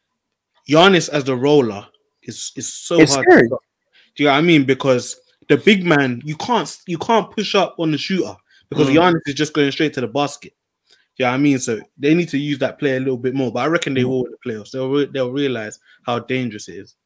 [0.69, 1.87] Giannis as the roller
[2.23, 3.27] is is so It's hard.
[3.27, 3.49] scary.
[3.49, 3.59] To.
[4.17, 4.65] Do you know what I mean?
[4.65, 8.35] Because the big man, you can't you can't push up on the shooter
[8.69, 8.95] because Mm.
[8.97, 10.55] Giannis is just going straight to the basket.
[11.17, 11.59] Yeah, you know I mean?
[11.61, 13.53] So they need to use that play a little bit more.
[13.53, 14.09] But I reckon they Mm.
[14.09, 14.71] will in the playoffs.
[14.73, 16.97] They'll re- they'll realize how dangerous it is.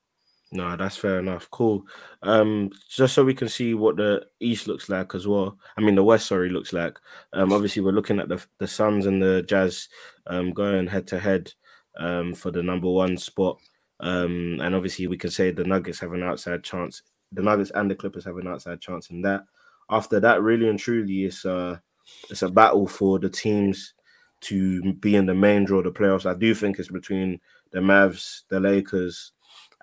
[0.52, 1.50] No, that's fair enough.
[1.50, 1.84] Cool.
[2.22, 5.58] Um, just so we can see what the East looks like as well.
[5.76, 6.98] I mean, the West, sorry, looks like.
[7.32, 9.88] Um, obviously we're looking at the the Suns and the Jazz,
[10.26, 11.52] um, going head to head,
[11.98, 13.58] um, for the number one spot.
[14.00, 17.02] Um, and obviously we can say the Nuggets have an outside chance.
[17.32, 19.44] The Nuggets and the Clippers have an outside chance in that.
[19.90, 21.78] After that, really and truly, it's uh
[22.30, 23.94] it's a battle for the teams
[24.40, 26.26] to be in the main draw the playoffs.
[26.26, 27.40] I do think it's between
[27.72, 29.32] the Mavs, the Lakers,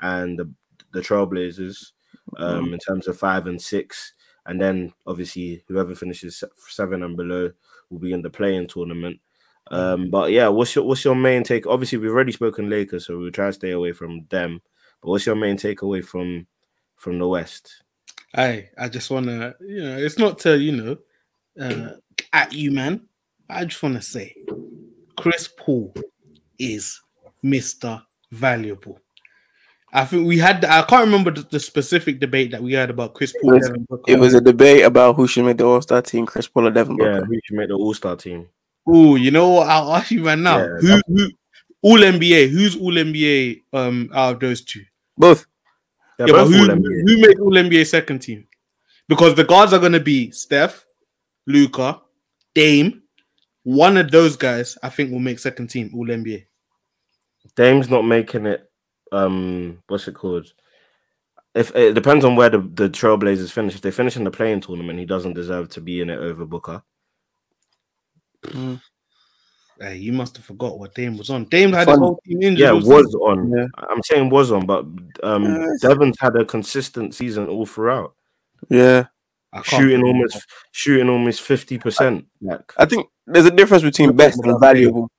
[0.02, 0.52] and the
[0.92, 1.92] the Trailblazers
[2.38, 4.14] um, in terms of five and six.
[4.46, 7.52] And then obviously whoever finishes seven and below
[7.90, 9.20] will be in the play-in tournament.
[9.72, 11.66] Um, but yeah, what's your what's your main take?
[11.66, 14.62] Obviously, we've already spoken Lakers, so we'll try to stay away from them.
[15.02, 16.46] But what's your main takeaway from
[16.96, 17.84] from the West?
[18.36, 20.98] I I just wanna, you know, it's not to, you know,
[21.60, 21.96] uh
[22.32, 23.08] at you, man.
[23.50, 24.36] I just wanna say
[25.18, 25.96] Chris Paul
[26.60, 27.02] is
[27.44, 28.04] Mr.
[28.32, 29.00] Valuable.
[29.96, 33.14] I think we had I can't remember the, the specific debate that we had about
[33.14, 33.54] Chris Paul.
[33.54, 34.12] was- Devin Booker.
[34.12, 36.72] It was a debate about who should make the All Star team, Chris Paul or
[36.72, 37.12] Devin Booker.
[37.12, 38.50] Yeah, who should make the All Star team?
[38.86, 39.70] Oh, you know what?
[39.70, 40.58] I'll ask you right now.
[40.58, 41.30] Yeah, who, who
[41.82, 42.50] all NBA?
[42.50, 44.84] Who's all NBA um out of those two?
[45.18, 45.46] Both.
[46.18, 47.02] They're yeah, both who, all who, NBA.
[47.08, 48.48] who made all NBA second team?
[49.08, 50.86] Because the guards are gonna be Steph,
[51.48, 52.02] Luka,
[52.54, 53.02] Dame.
[53.64, 56.46] One of those guys, I think, will make second team all NBA.
[57.56, 58.70] Dame's not making it.
[59.16, 60.52] Um, what's it called?
[61.54, 63.76] If it depends on where the, the Trailblazers finish.
[63.76, 66.46] If they finish in the play-in tournament, he doesn't deserve to be in it over
[66.46, 66.84] Booker.
[69.80, 71.46] Hey, you must have forgot what Dame was on.
[71.46, 72.00] Dame had his Fun.
[72.00, 72.60] whole team injured.
[72.60, 73.52] Yeah, all was on.
[73.52, 73.68] Yeah.
[73.78, 74.86] I'm saying was on, but
[75.24, 75.82] um, Yes.
[75.82, 78.16] Devin's had a consistent season all throughout,
[78.70, 79.06] Yeah.
[79.54, 82.26] I can't shooting almost shooting almost fifty percent.
[82.42, 85.10] Like, I think there's a difference between best and valuable.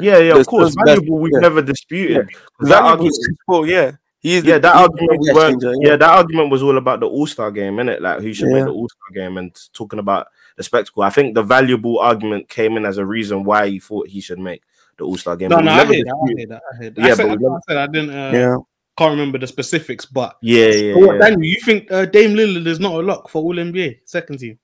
[0.00, 1.18] Yeah, yeah, of course, valuable.
[1.18, 1.40] We've yeah.
[1.40, 2.28] never disputed.
[2.60, 3.92] That Valuable argument- is Chris yeah.
[4.20, 5.96] He is the- yeah, that argument changer, yeah.
[5.96, 8.00] that argument was all about the All Star game, innit?
[8.00, 8.54] Like who should Yeah.
[8.54, 10.26] make the All Star game and talking about
[10.56, 11.02] the spectacle.
[11.02, 14.38] I think the valuable argument came in as a reason why he thought he should
[14.38, 14.62] make
[14.98, 15.50] the All Star game.
[15.50, 16.14] No, no, I never hear that.
[16.14, 16.62] I disputed- hear that.
[16.72, 17.00] I hear that.
[17.02, 18.10] Yeah, I, said, but I, I said I didn't.
[18.10, 18.56] Uh, Yeah.
[18.98, 21.20] Can't remember the specifics, but Yeah, yeah, So what, yeah.
[21.20, 24.58] Daniel, you think uh, Dame Lillard is not a lock for all NBA second team?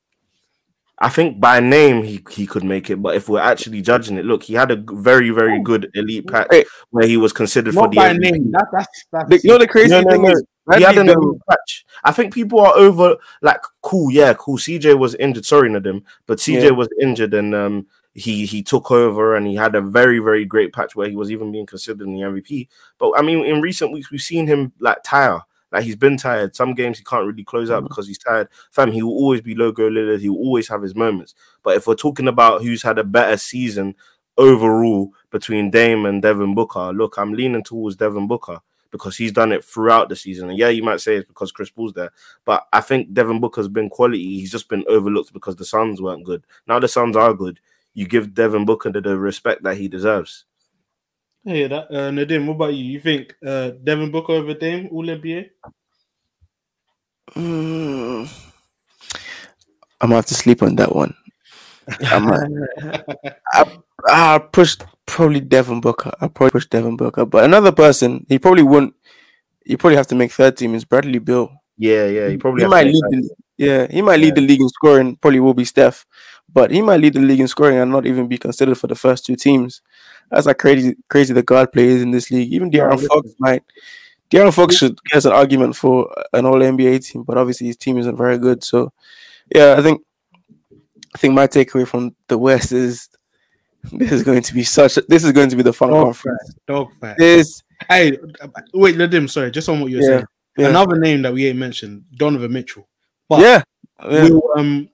[1.02, 4.24] I think by name he he could make it, but if we're actually judging it,
[4.24, 6.64] look, he had a very very good elite patch Hey.
[6.90, 8.20] where he was considered for the by MVP.
[8.30, 8.50] name.
[8.52, 10.30] That, that's that's The- you know the crazy No, no, thing no.
[10.30, 10.44] is
[10.76, 11.84] He had an elite patch.
[12.04, 14.58] I think people are over like cool, yeah, cool.
[14.58, 15.44] CJ was injured.
[15.44, 16.70] Sorry, Nadim, but CJ Yeah.
[16.70, 20.72] was injured and um he he took over and he had a very very great
[20.72, 22.68] patch where he was even being considered in the MVP.
[22.98, 25.40] But I mean, in recent weeks we've seen him like tire.
[25.72, 26.54] Like he's been tired.
[26.54, 27.88] Some games he can't really close out Mhm.
[27.88, 28.48] because he's tired.
[28.70, 30.20] Fam, he will always be logo Lillard.
[30.20, 31.34] He will always have his moments.
[31.62, 33.94] But if we're talking about who's had a better season
[34.38, 38.60] overall between Dame and Devin Booker, look, I'm leaning towards Devin Booker
[38.90, 40.50] because he's done it throughout the season.
[40.50, 42.10] And yeah, you might say it's because Chris Paul's there,
[42.44, 44.38] but I think Devin Booker's been quality.
[44.38, 46.44] He's just been overlooked because the Suns weren't good.
[46.66, 47.60] Now the Suns are good.
[47.94, 50.44] You give Devin Booker the, the respect that he deserves.
[51.44, 52.84] Hey, that uh, Nadim, what about you?
[52.84, 55.50] You think uh, Devin Booker over Dame All NBA?
[57.34, 58.28] Mm,
[60.00, 61.16] I'm gonna have to sleep on that one.
[61.88, 63.36] I might.
[63.52, 63.78] I,
[64.08, 66.12] I pushed probably Devin Booker.
[66.20, 68.94] I probably pushed Devin Booker, but another person he probably wouldn't.
[69.64, 71.50] You probably have to make third team is Bradley Beal.
[71.76, 72.28] Yeah, yeah.
[72.28, 73.02] He probably he might lead.
[73.10, 75.16] The, yeah, he might lead the league in scoring.
[75.16, 76.06] Probably will be Steph,
[76.48, 78.94] but he might lead the league in scoring and not even be considered for the
[78.94, 79.82] first two teams.
[80.32, 82.52] That's how crazy, crazy the guard play is in this league.
[82.52, 83.08] Even De'Aaron listen.
[83.08, 83.62] Fox might.
[84.30, 87.98] De'Aaron Fox should get an argument for an All NBA team, but obviously his team
[87.98, 88.64] isn't very good.
[88.64, 88.92] So,
[89.54, 90.02] yeah, I think,
[91.14, 93.10] I think my takeaway from the West is
[93.92, 94.94] this is going to be such.
[95.08, 96.54] This is going to be the fun Dog conference.
[96.66, 97.18] Dog fact.
[97.18, 98.16] This, Hey,
[98.72, 100.24] wait, Nadim, sorry, just on what you were Yeah, saying.
[100.58, 100.68] yeah.
[100.68, 102.88] Another name that we ain't mentioned, Donovan Mitchell.
[103.28, 103.62] But yeah,
[104.08, 104.28] yeah.
[104.28, 104.88] we'll, um,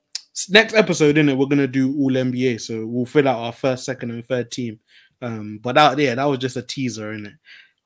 [0.48, 3.84] next episode in it, we're gonna do all NBA, so we'll fill out our first,
[3.84, 4.80] second, and third team.
[5.20, 7.32] Um, but that yeah, that was just a teaser in it.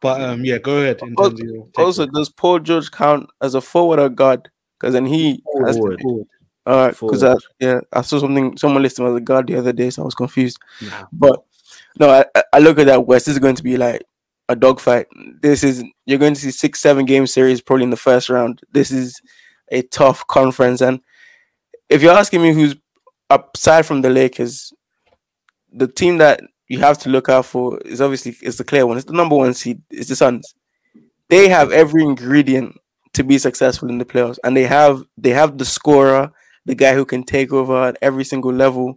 [0.00, 1.00] But um, yeah, go ahead.
[1.02, 4.50] In terms of your Also, does Paul George count as a forward or guard?
[4.78, 6.26] Because then he has to Forward.
[6.64, 8.56] All right, because I, yeah, I saw something.
[8.56, 10.58] Someone listed him as a guard the other day, so I was confused.
[10.80, 11.06] Nah.
[11.12, 11.42] But
[11.98, 13.26] no, I, I- I look at that West.
[13.26, 14.02] This is going to be like
[14.48, 15.06] a dogfight.
[15.40, 18.60] This is you're going to see six, seven game series probably in the first round.
[18.72, 19.20] This is
[19.70, 21.00] a tough conference, and
[21.88, 22.76] if you're asking me who's
[23.30, 24.72] aside from the Lakers,
[25.72, 26.40] the team that
[26.72, 28.96] you have to look out for is obviously is the clear one.
[28.96, 29.82] It's the number one seed.
[29.90, 30.54] It's the Suns.
[31.28, 32.78] They have every ingredient
[33.12, 36.32] to be successful in the playoffs, and they have they have the scorer,
[36.64, 38.96] the guy who can take over at every single level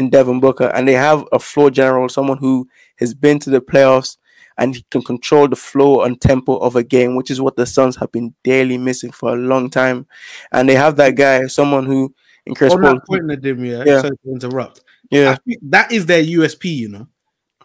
[0.00, 3.60] in Devin Booker, and they have a floor general, someone who has been to the
[3.60, 4.16] playoffs
[4.58, 7.66] and he can control the flow and tempo of a game, which is what the
[7.66, 10.06] Suns have been daily missing for a long time.
[10.52, 12.14] And they have that guy, someone who
[12.46, 14.00] in Chris On Paul, that point, Nadim, yeah, Yeah.
[14.02, 14.83] sorry to interrupt.
[15.14, 17.06] I yeah, that is their USP, you know.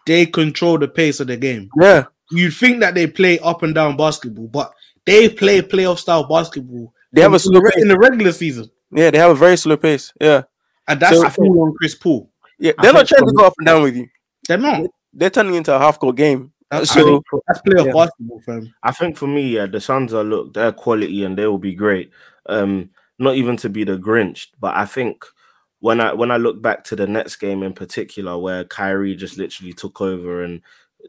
[0.06, 1.70] They control the pace of the game.
[1.80, 4.72] yeah, You'd think that they play up and down basketball, but
[5.06, 6.94] they play playoff style basketball.
[7.12, 7.82] they have a slow pace.
[7.82, 10.14] in the regular season, Yeah, they have a very slow pace.
[10.22, 10.44] Yeah,
[10.88, 12.32] and that's So- all on Chris Paul.
[12.60, 14.08] yeah, they're not trying to go up and down with you.
[14.48, 14.86] They're not.
[15.14, 16.52] They're turning into a half court game.
[16.72, 17.94] That's, So that's playoff yeah.
[17.94, 18.74] basketball, fam.
[18.84, 21.74] I think for me, yeah, the Suns are look their quality and they will be
[21.74, 22.12] great.
[22.48, 25.24] Um, not even to be the Grinch, but I think
[25.80, 29.38] when I when I look back to the Nets game in particular, where Kyrie just
[29.38, 30.62] literally took over and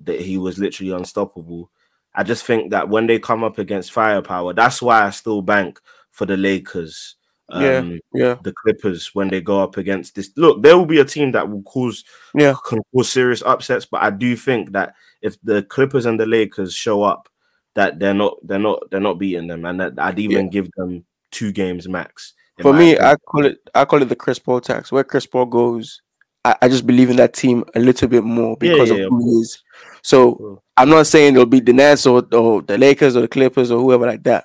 [0.03, 1.71] that he was literally unstoppable.
[2.14, 5.81] I just think that when they come up against firepower, that's why I still bank
[6.11, 7.16] for the Lakers.
[7.53, 7.79] Yeah.
[7.79, 10.31] Um, yeah, the Clippers when they go up against this.
[10.37, 12.55] Look, there will be a team that will cause Yeah.
[12.68, 16.73] can cause serious upsets, but I do think that if the Clippers and the Lakers
[16.73, 17.29] show up,
[17.75, 21.05] that they're not they're not they're not beating them, and that I'd even give them
[21.33, 22.35] two games max.
[22.59, 23.05] In For me, opinion.
[23.05, 24.91] I call it I call it the Chris Paul tax.
[24.93, 26.03] Where Chris Paul goes,
[26.45, 29.09] I, I just believe in that team a little bit more because yeah, of of
[29.11, 29.63] who he is.
[30.03, 30.65] So Cool.
[30.77, 33.81] I'm not saying it'll be the Nets or, or the Lakers or the Clippers or
[33.81, 34.45] whoever like that,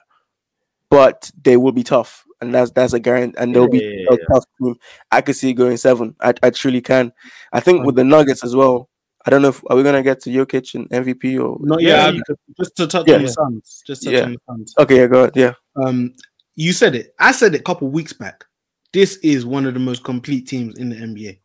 [0.89, 3.35] but they will be tough, and that's that's a guarantee.
[3.37, 4.25] And they'll Yeah, be yeah, a yeah.
[4.33, 4.75] tough team.
[5.11, 6.15] I could see it going seven.
[6.19, 7.13] I, I truly can.
[7.53, 8.89] I think with the Nuggets as well.
[9.27, 12.09] I don't know if are we gonna get to Jokic and MVP or Not Yeah,
[12.09, 12.13] yet.
[12.13, 12.23] you
[12.59, 13.15] just to touch Yeah.
[13.15, 13.81] on the Suns.
[13.87, 14.25] Just touch Yeah.
[14.25, 14.73] on the Suns.
[14.77, 15.31] okay, yeah, go ahead.
[15.35, 16.13] Yeah, Um,
[16.55, 17.13] you said it.
[17.19, 18.45] I said it a couple weeks back.
[18.93, 21.39] This is one of the most complete teams in the NBA.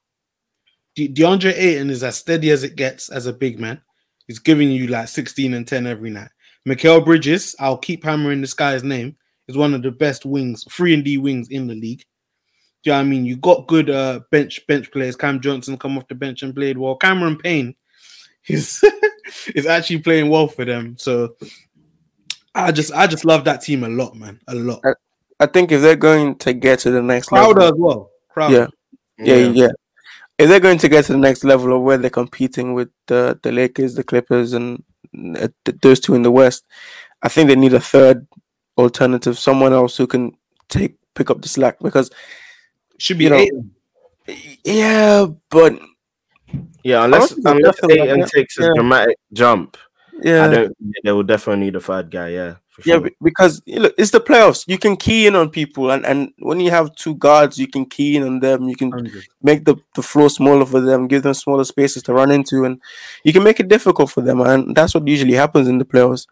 [0.95, 3.81] De- DeAndre Ayton is as steady as it gets as a big man.
[4.27, 6.31] He's giving you like 16 and 10 every night.
[6.69, 9.17] Mikal Bridges, I'll keep hammering this guy's name,
[9.49, 12.05] is one of the best wings, free and D wings in the league.
[12.83, 13.25] Do you know what I mean?
[13.25, 15.17] You got good uh, bench bench players.
[15.17, 16.97] Cam Johnson come off the bench and played well.
[16.97, 17.75] Cameron Payne
[18.47, 18.83] is
[19.55, 20.97] is actually playing well for them.
[20.97, 21.37] So
[22.55, 24.41] I just I just love that team a lot, man.
[24.49, 24.83] A lot.
[25.39, 28.11] I think if they're going to get to the next Crowder level, as well.
[28.29, 28.69] Crowder.
[29.19, 29.37] Yeah.
[29.37, 29.69] yeah, yeah.
[30.39, 33.39] If they're going to get to the next level of where they're competing with the
[33.43, 34.83] the Lakers, the Clippers, and
[35.37, 35.49] uh,
[35.83, 36.65] those two in the West,
[37.23, 38.27] I think they need a third
[38.77, 40.33] alternative, someone else who can
[40.69, 41.79] take pick up the slack.
[41.81, 42.11] Because
[42.99, 43.47] Should be You know,
[44.65, 45.79] yeah, but
[46.83, 47.05] yeah.
[47.05, 48.73] Unless think they'll unless definitely- Ayton yeah, takes a yeah.
[48.75, 49.77] dramatic jump,
[50.23, 50.77] yeah, I don't.
[51.05, 52.29] They will definitely need a third guy.
[52.29, 54.65] Yeah, for Yeah, because you know, it's the playoffs.
[54.67, 57.87] You can key in on people, and, and when you have two guards, you can
[57.87, 58.69] key in on them.
[58.69, 59.25] You can 100.
[59.43, 62.81] make the, the floor smaller for them, give them smaller spaces to run into, and
[63.25, 64.41] you can make it difficult for them.
[64.41, 66.27] And that's what usually happens in the playoffs.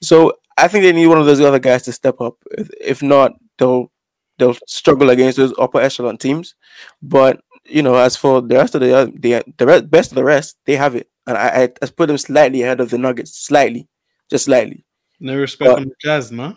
[0.00, 2.36] So I think they need one of those other guys to step up.
[2.52, 3.90] If, if not, they'll
[4.38, 6.54] they'll struggle against those upper echelon teams.
[7.02, 10.24] But you know, as for the rest of the the the rest, best of the
[10.24, 13.36] rest, they have it, and I I, I put them slightly ahead of the Nuggets,
[13.36, 13.88] slightly,
[14.30, 14.84] just slightly.
[15.20, 16.56] No respect But- on the Jazz, man.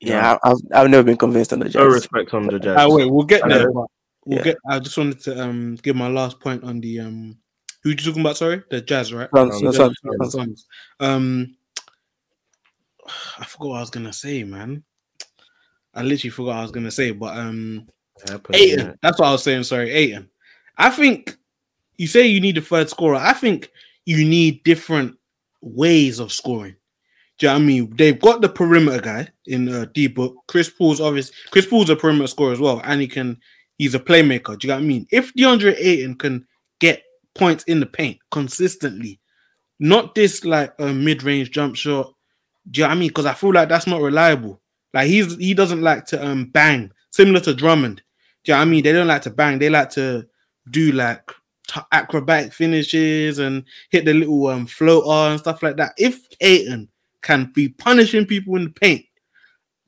[0.00, 1.76] Yeah, I, I've I've never been convinced on the Jazz.
[1.76, 2.76] No respect on the Jazz.
[2.78, 3.70] Ah, wait, we'll get I there.
[3.72, 3.86] We'll
[4.26, 4.42] Yeah.
[4.42, 4.58] get.
[4.68, 7.38] I just wanted to um give my last point on the um.
[7.82, 8.36] Who you talking about?
[8.36, 9.28] Sorry, the Jazz, right?
[9.34, 10.32] Suns, Um, no, The Suns, Suns, Suns.
[10.32, 10.66] Suns.
[11.00, 11.56] Um,
[13.38, 14.84] I forgot what I was gonna say, man.
[15.94, 17.86] I literally forgot what I was gonna say, but um,
[18.28, 18.98] Happens, Ayton.
[19.02, 19.62] That's what I was saying.
[19.64, 20.28] Sorry, Ayton.
[20.76, 21.36] I think
[21.96, 23.16] you say you need a third scorer.
[23.16, 23.70] I think
[24.04, 25.16] you need different
[25.60, 26.76] ways of scoring.
[27.38, 27.96] Do you know what I mean?
[27.96, 30.36] They've got the perimeter guy in uh, D book.
[30.46, 31.32] Chris Paul's obvious.
[31.50, 33.40] Chris Paul's a perimeter scorer as well, and he can.
[33.78, 34.56] He's a playmaker.
[34.58, 35.06] Do you know what I mean?
[35.10, 36.46] If DeAndre Ayton can
[36.78, 37.02] get
[37.34, 39.18] points in the paint consistently,
[39.80, 42.14] not this like a mid-range jump shot.
[42.70, 43.08] Do you know what I mean?
[43.08, 44.60] Because I feel like that's not reliable.
[44.92, 48.00] Like he's he doesn't like to um bang, similar to Drummond.
[48.44, 48.84] Do you know what I mean?
[48.84, 49.58] They don't like to bang.
[49.58, 50.26] They like to
[50.70, 51.30] do like
[51.68, 55.92] t- acrobatic finishes and hit the little um floater and stuff like that.
[55.98, 56.88] If Ayton
[57.22, 59.04] can be punishing people in the paint,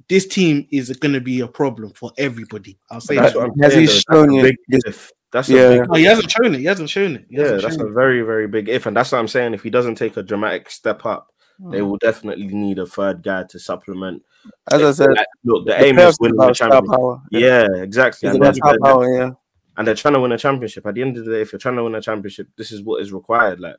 [0.09, 2.79] this team is going to be a problem for everybody.
[2.91, 3.39] I'll say That's that.
[3.41, 3.81] what I'm Has saying.
[3.83, 3.87] he.
[3.87, 5.13] That's shown a you big this- if.
[5.33, 5.59] That's Yeah.
[5.69, 6.59] a big Oh, he hasn't shown it.
[6.61, 7.27] He hasn't shown it.
[7.29, 7.93] He Yeah, that's a it.
[7.93, 9.53] very, very big if, and that's what I'm saying.
[9.55, 11.29] If he doesn't take a dramatic step up,
[11.71, 11.87] they Hmm.
[11.89, 14.23] will definitely need a third guy to supplement.
[14.71, 16.91] As I said, Like, look, the, the aim is winning the about championship.
[16.91, 17.21] power.
[17.33, 18.29] Yeah, exactly.
[18.29, 19.19] It's And about they're, star they're- power.
[19.19, 19.31] Yeah.
[19.77, 20.87] And they're trying to win a championship.
[20.87, 22.83] At the end of the day, if you're trying to win a championship, this is
[22.83, 23.61] what is required.
[23.61, 23.77] Like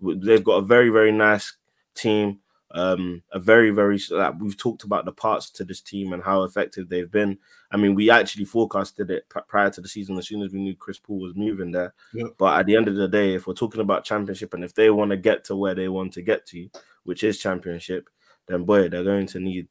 [0.00, 1.56] they've got a very, very nice
[1.94, 2.40] team.
[2.72, 6.42] Um, a very, very like, we've talked about the parts to this team and how
[6.42, 7.38] effective they've been.
[7.70, 10.74] I mean, we actually forecasted it prior to the season as soon as we knew
[10.74, 11.94] Chris Paul was moving there.
[12.12, 12.34] Yep.
[12.38, 14.90] But at the end of the day, if we're talking about championship and if they
[14.90, 16.68] want to get to where they want to get to,
[17.04, 18.10] which is championship,
[18.46, 19.68] then boy, they're going to need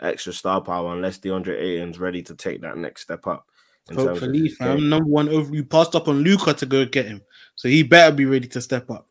[0.00, 3.48] extra star power unless DeAndre Ayton's ready to take that next step up.
[3.90, 4.88] In Hopefully, his fam.
[4.88, 5.54] Number one over.
[5.54, 7.22] You passed up on Luka to go get him,
[7.54, 9.08] so he better be ready to step up.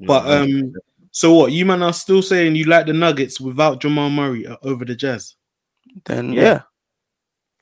[0.00, 0.72] No, But um, 100%.
[1.12, 1.52] so what?
[1.52, 4.96] You man are still saying you like the Nuggets without Jamal Murray uh, over the
[4.96, 5.36] Jazz?
[6.06, 6.42] Then Yeah.
[6.42, 6.60] yeah.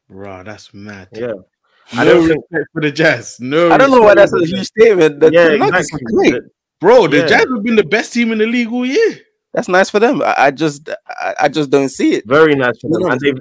[0.09, 1.09] Bro, that's mad.
[1.13, 1.27] yeah.
[1.29, 1.45] No
[1.93, 3.37] I don't think- respect for the Jazz.
[3.41, 5.21] No, I don't know why that's a huge statement.
[5.21, 6.29] The, yeah, the Nuggets exactly.
[6.29, 6.43] are great.
[6.81, 7.09] Bro.
[7.09, 7.27] The Yeah.
[7.27, 9.21] Jazz have been the best team in the league all year.
[9.53, 10.23] That's nice for them.
[10.23, 12.27] I, I just I, I just don't see it.
[12.27, 13.11] Very nice for them.
[13.11, 13.33] And they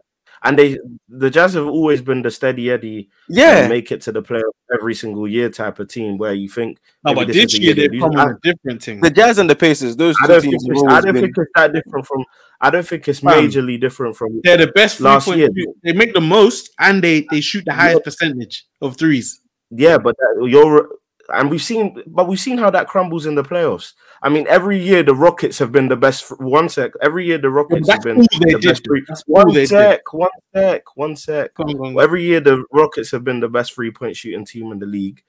[0.44, 0.78] and they
[1.10, 3.68] the Jazz have always been the steady Eddie Yeah.
[3.68, 4.42] make it to the playoffs
[4.78, 7.76] every single year type of team where you think No, but this this year year
[7.76, 9.02] they've they come on a different thing.
[9.02, 11.14] The Jazz and the Pacers, those I two don't think teams have it's, I don't
[11.14, 11.24] been.
[11.24, 12.26] think it's that different from
[12.62, 13.34] I don't think it's Fam.
[13.50, 15.50] majorly different from They're the best Last year.
[15.56, 19.40] shoot- They make the most and they they shoot the highest percentage of threes.
[19.72, 20.90] yeah, but that, you're
[21.30, 23.94] and we've seen but we've seen how that crumbles in the playoffs.
[24.22, 26.30] I mean, every year the Rockets have been the best.
[26.40, 28.62] One sec, every year the Rockets have been the did.
[28.62, 28.86] best.
[28.86, 31.54] Free, That's all one sec, one sec, one sec.
[31.54, 31.94] Come on, come on.
[31.94, 34.86] Well, every year the Rockets have been the best three point shooting team in the
[34.86, 35.24] league.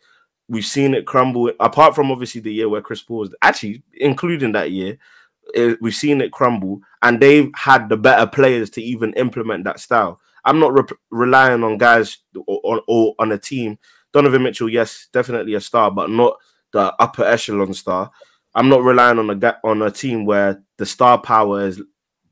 [0.49, 1.53] We've seen it crumble.
[1.61, 4.99] Apart from obviously the year where Chris Paul was actually, including that year,
[5.55, 9.81] eh, we've seen it crumble, and they've had the better players to even implement that
[9.81, 10.21] style.
[10.45, 13.79] I'm not re- relying on guys or, or, or on a team.
[14.15, 16.37] Donovan Mitchell, yes, definitely a star, but not
[16.73, 18.11] the upper echelon star.
[18.55, 21.83] I'm not relying on a on a team where the star power is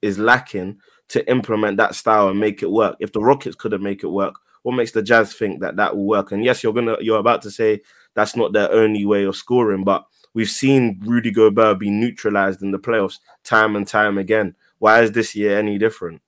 [0.00, 0.78] is lacking
[1.08, 2.96] to implement that style and make it work.
[3.00, 6.06] If the Rockets couldn't make it work, what makes the Jazz think that that will
[6.06, 6.30] work?
[6.30, 7.80] And yes, you're gonna you're about to say
[8.14, 10.04] that's not their only way of scoring, but
[10.34, 14.54] we've seen Rudy Gobert be neutralized in the playoffs time and time again.
[14.78, 16.22] Why is this year any different?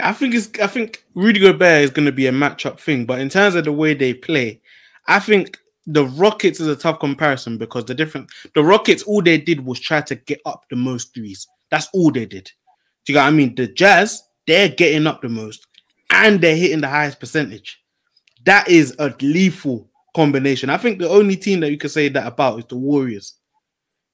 [0.00, 3.20] I think it's I think Rudy Gobert is going to be a matchup thing, but
[3.20, 4.60] in terms of the way they play,
[5.06, 9.38] I think the Rockets is a tough comparison because the different the Rockets all they
[9.38, 11.46] did was try to get up the most threes.
[11.70, 12.50] That's all they did.
[13.04, 13.54] Do you know what I mean?
[13.54, 15.66] The Jazz they're getting up the most
[16.10, 17.82] and they're hitting the highest percentage.
[18.44, 20.70] That is a lethal combination.
[20.70, 23.34] I think the only team that you could say that about is the Warriors.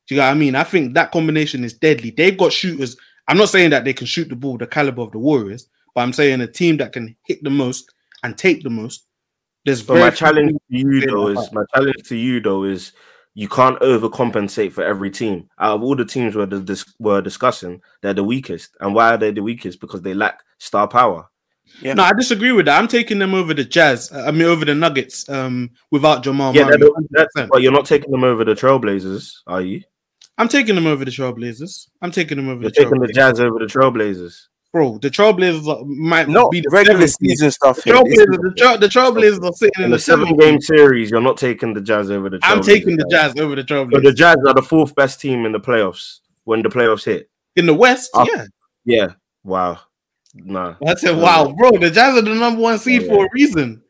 [0.09, 0.57] Do you know what I mean?
[0.57, 2.11] I think that combination is deadly.
[2.11, 2.97] They've got shooters.
[3.29, 6.03] I'm not saying that they can shoot the ball the caliber of the Warriors, but
[6.03, 7.93] I'm saying a team that can hit the most
[8.23, 9.07] and take the most.
[9.65, 12.93] There's So my challenge to you though that is my challenge to you though is
[13.35, 15.49] you can't overcompensate for every team.
[15.59, 18.77] Out of all the teams we're, dis- we're discussing, they're the weakest.
[18.81, 19.81] And why are they the weakest?
[19.81, 21.29] Because they lack star power.
[21.81, 21.95] Yeah.
[21.95, 22.79] No, I disagree with that.
[22.79, 24.13] I'm taking them over the Jazz.
[24.13, 25.29] uh, I mean, over the Nuggets.
[25.29, 26.77] Um, without Jamal Yeah, Murray.
[26.79, 29.83] they're the- but you're not taking them over the Trailblazers, are you?
[30.39, 31.89] I'm taking them over the Trailblazers.
[32.03, 34.47] I'm taking them over You're the taking the Jazz over the Trailblazers.
[34.75, 37.77] Bro, the Trailblazers are- might not be the regular season stuff.
[37.77, 37.93] The.
[37.93, 41.21] Trailblazers, the, tra- the Trailblazers are sitting in In the the seven game series, you're
[41.21, 42.41] not taking the Jazz over the.
[42.43, 43.07] I'm taking the.
[43.09, 44.03] Jazz over the Trailblazers.
[44.03, 47.31] the Jazz are the fourth best team in the playoffs when the playoffs hit.
[47.55, 48.27] In the West, Oh.
[48.35, 48.47] yeah.
[48.85, 49.07] Yeah.
[49.45, 49.79] Wow.
[50.35, 50.75] Nah.
[50.85, 53.81] I said, wow, bro, the Jazz are the number one seed No for a reason.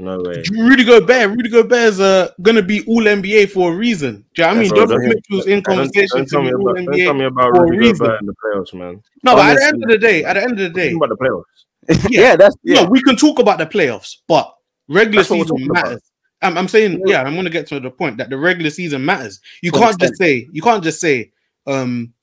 [0.00, 0.42] No way.
[0.50, 4.24] Rudy Gobert, Rudy Gobert is uh, gonna be all NBA for a reason.
[4.34, 4.68] Do you know what I mean?
[4.70, 7.14] Bro, Donovan don't- Mitchell's in Don't, conversation don't to tell be me all about, tell
[7.14, 7.18] NBA.
[7.18, 8.06] me about for a reason.
[8.06, 9.02] Gobert in the playoffs, man.
[9.22, 10.96] No, but at the end of the day, at the end of the day, Talking
[10.96, 12.10] about the playoffs.
[12.10, 12.82] yeah, that's yeah.
[12.82, 14.54] no, we can talk about the playoffs, but
[14.88, 16.02] regular That's season matters.
[16.42, 19.40] I'm, I'm saying, yeah, I'm gonna get to the point that the regular season matters.
[19.62, 21.32] You can't just say, you can't just say,
[21.66, 22.14] um,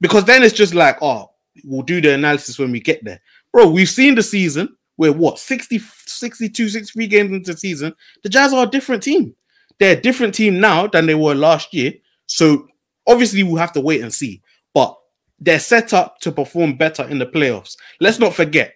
[0.00, 1.30] because then it's just like, oh,
[1.64, 3.20] we'll do the analysis when we get there,
[3.52, 3.66] bro.
[3.68, 4.74] We've seen the season.
[4.96, 7.94] We're what 60, 62, 63 games into the season.
[8.22, 9.34] The Jazz are a different team.
[9.78, 11.92] They're a different team now than they were last year.
[12.26, 12.66] So
[13.06, 14.42] obviously we'll have to wait and see.
[14.72, 14.96] But
[15.38, 17.76] they're set up to perform better in the playoffs.
[18.00, 18.74] Let's not forget,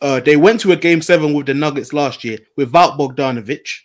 [0.00, 3.82] uh, they went to a game seven with the Nuggets last year without Bogdanovich.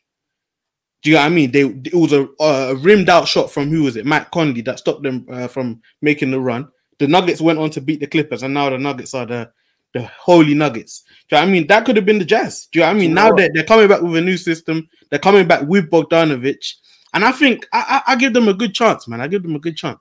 [1.04, 1.52] Do you know what I mean?
[1.52, 4.06] They it was a, a rimmed out shot from who was it?
[4.06, 6.68] Matt Conley that stopped them uh, from making the run.
[7.00, 9.52] The Nuggets went on to beat the Clippers, and now the Nuggets are the
[9.94, 11.04] the holy Nuggets.
[11.30, 11.68] Do you know what I mean?
[11.68, 12.68] That could have been the Jazz.
[12.72, 13.10] Do you know what I mean?
[13.10, 13.38] you Now what?
[13.38, 14.88] they're, they're coming back with a new system.
[15.10, 16.76] They're coming back with Bogdanovich,
[17.14, 19.22] and I think I, I, I give them a good chance, man.
[19.22, 20.00] I give them a good chance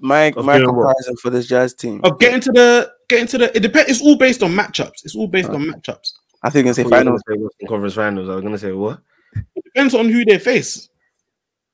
[0.00, 2.00] My Of my comparison for this Jazz team.
[2.04, 3.56] of getting to the getting to the.
[3.56, 3.90] It depends.
[3.90, 5.04] It's all based on matchups.
[5.04, 6.12] It's all based on matchups.
[6.42, 7.22] I think you can say I thought you were finals.
[7.28, 8.28] say Western Conference Finals.
[8.28, 9.00] I was gonna say what?
[9.54, 10.88] It depends on who they face.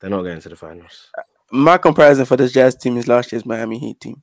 [0.00, 1.08] They're not getting to the finals.
[1.50, 4.22] My comparison for this Jazz team is last year's Miami Heat team.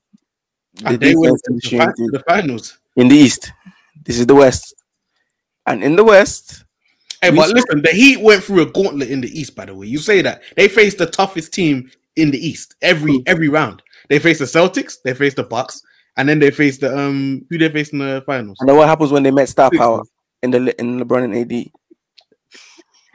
[0.75, 2.07] The And they went to the, fi- team.
[2.11, 2.77] the finals.
[2.95, 3.51] In the East.
[4.03, 4.75] This is the West,
[5.65, 6.63] and in the West,
[7.21, 9.55] Hey, but listen, the Heat went through a gauntlet in the East.
[9.55, 13.23] By the way, you say that they faced the toughest team in the East every
[13.25, 13.81] every round.
[14.09, 15.81] They faced the Celtics, they faced the Bucks,
[16.17, 18.57] and then they faced the um who they faced in the finals.
[18.59, 20.01] and then what happens when they met star power
[20.41, 21.71] in the in LeBron and AD?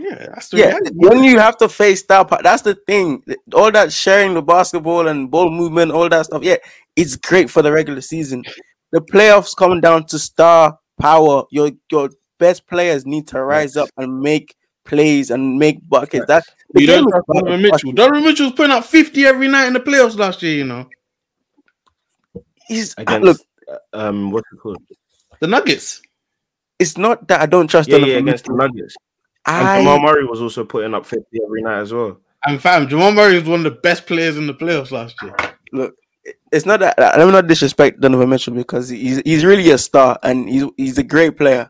[0.01, 0.91] Yeah, that's the Yeah, reality.
[0.95, 3.23] when you have to face star power, that's the thing.
[3.53, 6.43] All that sharing the basketball and ball movement, all that stuff.
[6.43, 6.57] Yeah,
[6.97, 8.43] it's great for the regular season.
[8.93, 11.45] The playoffs come down to star power.
[11.51, 16.27] Your your best players need to rise up and make plays and make buckets.
[16.27, 17.63] That the You game don't trust Donovan.
[17.63, 17.93] Mitchell.
[17.93, 20.89] Donovan Mitchell was putting up 50 every night in the playoffs last year, you know.
[22.67, 24.79] He's- Against look, um what's it called?
[25.41, 26.01] The Nuggets.
[26.79, 28.69] it's not that I don't trust Yeah, Donovan yeah, against the Mitchell.
[28.69, 28.97] Nuggets.
[29.47, 32.21] And I Jamal Murray was also putting up 50 every night as well.
[32.45, 35.35] And fam, Jamal Murray was one of the best players in the playoffs last year.
[35.73, 35.95] look,
[36.53, 40.19] it's not that let me not disrespect Donovan Mitchell because he's he's really a star
[40.23, 41.69] and he's he's a great player.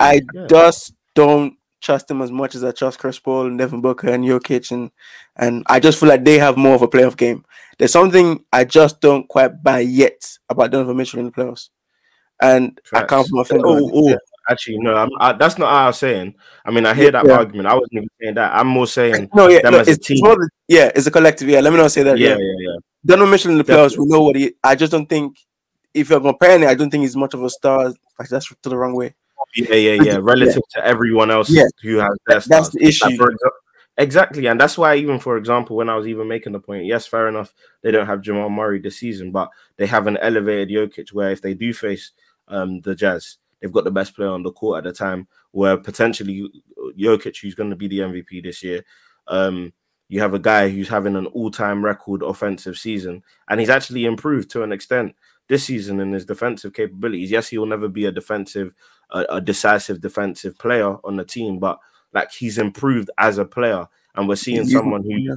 [0.00, 0.46] I Yeah.
[0.48, 4.24] just don't trust him as much as I trust Chris Paul and Devin Booker and
[4.24, 4.90] Jokic and
[5.36, 7.44] and I just feel like they have more of a playoff game.
[7.78, 11.68] There's something I just don't quite buy yet about Donovan Mitchell in the playoffs,
[12.42, 13.64] and I can't put my finger.
[13.66, 14.18] Oh, oh,
[14.50, 16.34] actually, no, I'm, I, that's not how I was saying.
[16.64, 17.68] I mean, I hear Yeah, that argument.
[17.68, 18.52] I wasn't even saying that.
[18.54, 20.18] I'm more saying, No, yeah, no, it's, team.
[20.22, 21.48] more the- yeah, it's a collective.
[21.48, 22.18] Yeah, let me not say that.
[22.18, 22.76] Yeah, yeah, yeah.
[23.08, 23.98] Donovan Mitchell in the playoffs, Definitely.
[24.06, 24.54] we know what he.
[24.62, 25.38] I just don't think
[25.94, 27.86] if you're comparing it, I don't think he's much of a star.
[28.18, 29.14] Like, that's to the wrong way.
[29.56, 30.18] Yeah, yeah, yeah.
[30.20, 31.64] Relative to everyone else Yeah.
[31.82, 33.16] who has their That's the issue.
[33.18, 33.30] Like,
[33.96, 37.06] exactly, and that's why even for example, when I was even making the point, yes,
[37.06, 39.48] fair enough, they don't have Jamal Murray this season, but
[39.78, 42.12] they have an elevated Jokic where if they do face
[42.48, 45.26] um the Jazz, they've got the best player on the court at the time.
[45.52, 46.50] Where potentially
[46.98, 48.84] Jokic, who's going to be the MVP this year,
[49.28, 49.72] um,
[50.08, 54.50] you have a guy who's having an all-time record offensive season, and he's actually improved
[54.50, 55.14] to an extent
[55.48, 57.30] this season in his defensive capabilities.
[57.30, 58.74] Yes, he will never be a defensive,
[59.10, 61.78] a, a decisive defensive player on the team, but
[62.12, 65.34] like he's improved as a player, and we're seeing He's- someone who's yeah.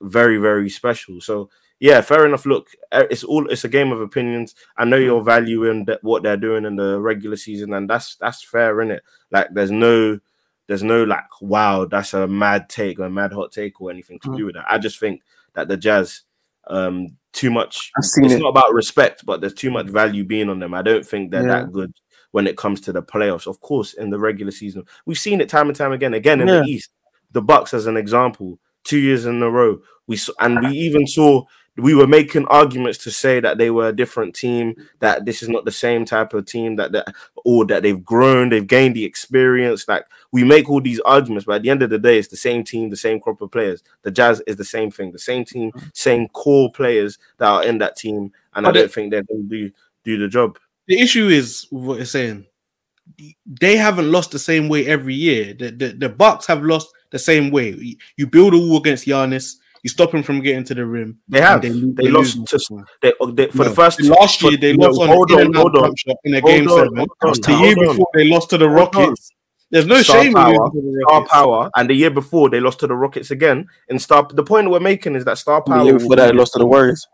[0.00, 1.20] very, very special.
[1.20, 2.46] So yeah, fair enough.
[2.46, 4.54] Look, eh, it's all it's a game of opinions.
[4.78, 8.80] I know you're valuing what they're doing in the regular season, and that's that's fair
[8.80, 9.02] in it.
[9.30, 10.18] Like there's no
[10.66, 14.18] there's no like wow, that's a mad take or a mad hot take or anything
[14.20, 14.36] to Mm.
[14.36, 14.64] do with that.
[14.68, 15.22] I just think
[15.54, 16.22] that the Jazz
[16.68, 18.40] um too much I've seen it's it.
[18.40, 20.74] not about respect, but there's too much value being on them.
[20.74, 21.60] I don't think they're Yeah.
[21.60, 21.92] that good
[22.32, 23.46] when it comes to the playoffs.
[23.46, 26.14] Of course, in the regular season, we've seen it time and time again.
[26.14, 26.60] Again in Yeah.
[26.60, 26.90] the East,
[27.32, 29.78] the Bucks as an example, two years in a row.
[30.06, 31.44] We saw, and we even saw
[31.76, 35.48] we were making arguments to say that they were a different team, that this is
[35.48, 37.06] not the same type of team, that that
[37.44, 39.86] or that they've grown, they've gained the experience.
[39.86, 42.36] Like we make all these arguments, but at the end of the day, it's the
[42.36, 43.82] same team, the same crop of players.
[44.02, 45.90] The Jazz is the same thing, the same team, mm.
[45.96, 49.48] same core players that are in that team, and I But don't think they're going
[49.48, 49.70] to do
[50.04, 50.58] do the job.
[50.86, 52.46] The issue is what you're saying.
[53.60, 55.54] They haven't lost the same way every year.
[55.54, 57.70] The, the, the Bucks have lost the same way.
[57.70, 59.56] You- You build a wall against Giannis,
[59.86, 61.16] you stop him from getting to the rim.
[61.28, 61.62] They have.
[61.62, 62.58] and They, lo- lost to
[63.02, 63.64] they, they, uh, for No.
[63.68, 65.94] the first last year they no, lost on hold on, in and out hold on.
[65.94, 66.98] shot in a Hold game on, seven.
[66.98, 67.06] on,
[67.40, 67.96] the year on.
[67.96, 69.30] before they lost to the Rockets.
[69.70, 72.80] There's no Star shame power, in the Star power, and the year before they lost
[72.80, 73.66] to the Rockets again.
[73.88, 74.26] And star.
[74.28, 75.76] The point we're making is that star power.
[75.76, 75.84] The power.
[75.90, 77.06] year before that, they lost to the Warriors.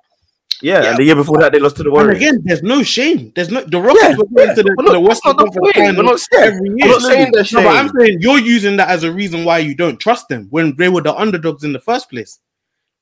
[0.62, 0.88] Yeah, Yeah.
[0.90, 2.16] and the year before that they lost to the And Warriors.
[2.18, 3.32] again, there's no shame.
[3.34, 5.24] There's no the Rockets Yeah, were going to the, We're to the not- Western that's
[5.24, 5.76] not the Conference point.
[5.76, 6.84] We're Final not saying- every year.
[6.84, 9.58] I'm not saying they're No, but I'm saying you're using that as a reason why
[9.58, 12.38] you don't trust them when they were the underdogs in the first place.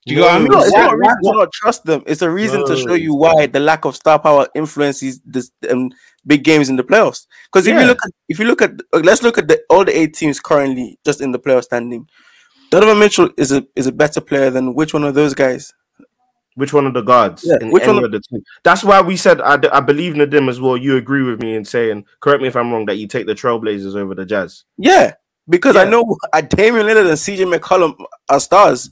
[0.07, 0.53] Do you know what I No, mean?
[0.53, 2.03] No, it's not a reason to not trust them.
[2.07, 5.91] It's a reason to show you why the lack of star power influences this um,
[6.27, 7.27] big games in the playoffs.
[7.53, 7.83] Because if Yeah.
[7.83, 10.15] you look at if you look at uh, let's look at the, all the eight
[10.15, 12.09] teams currently just in the playoff standing.
[12.71, 15.75] Donovan Mitchell is a is a better player than which one of those guys?
[16.55, 17.45] Which one of the guards?
[17.47, 18.43] Yeah, in which any one of the two?
[18.65, 20.77] That's why we said I, I believe Nadim as well.
[20.77, 23.35] You agree with me in saying, correct me if I'm wrong, that you take the
[23.35, 24.65] Trailblazers over the Jazz.
[24.79, 25.15] Yeah,
[25.49, 27.95] because I know uh, Damian Lillard and CJ McCollum
[28.29, 28.91] are stars.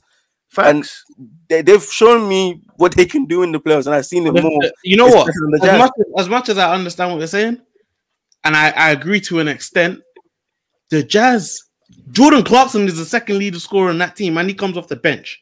[0.49, 1.03] Facts.
[1.47, 4.33] They, they've shown me what they can do in the playoffs, and I've seen it
[4.33, 4.59] The- more.
[4.83, 5.29] you know what?
[5.29, 7.59] especially than the As much as, as much as I understand what you're saying,
[8.43, 9.99] and I, I agree to an extent,
[10.89, 11.61] the Jazz,
[12.11, 14.95] Jordan Clarkson is the second leader scorer on that team, and he comes off the
[14.95, 15.39] bench.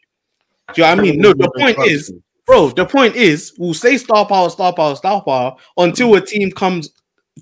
[0.73, 1.21] Do you know what I mean?
[1.21, 2.11] No, the point is,
[2.45, 6.51] bro, the point is, we'll say star power, star power, star power until a team
[6.51, 6.89] comes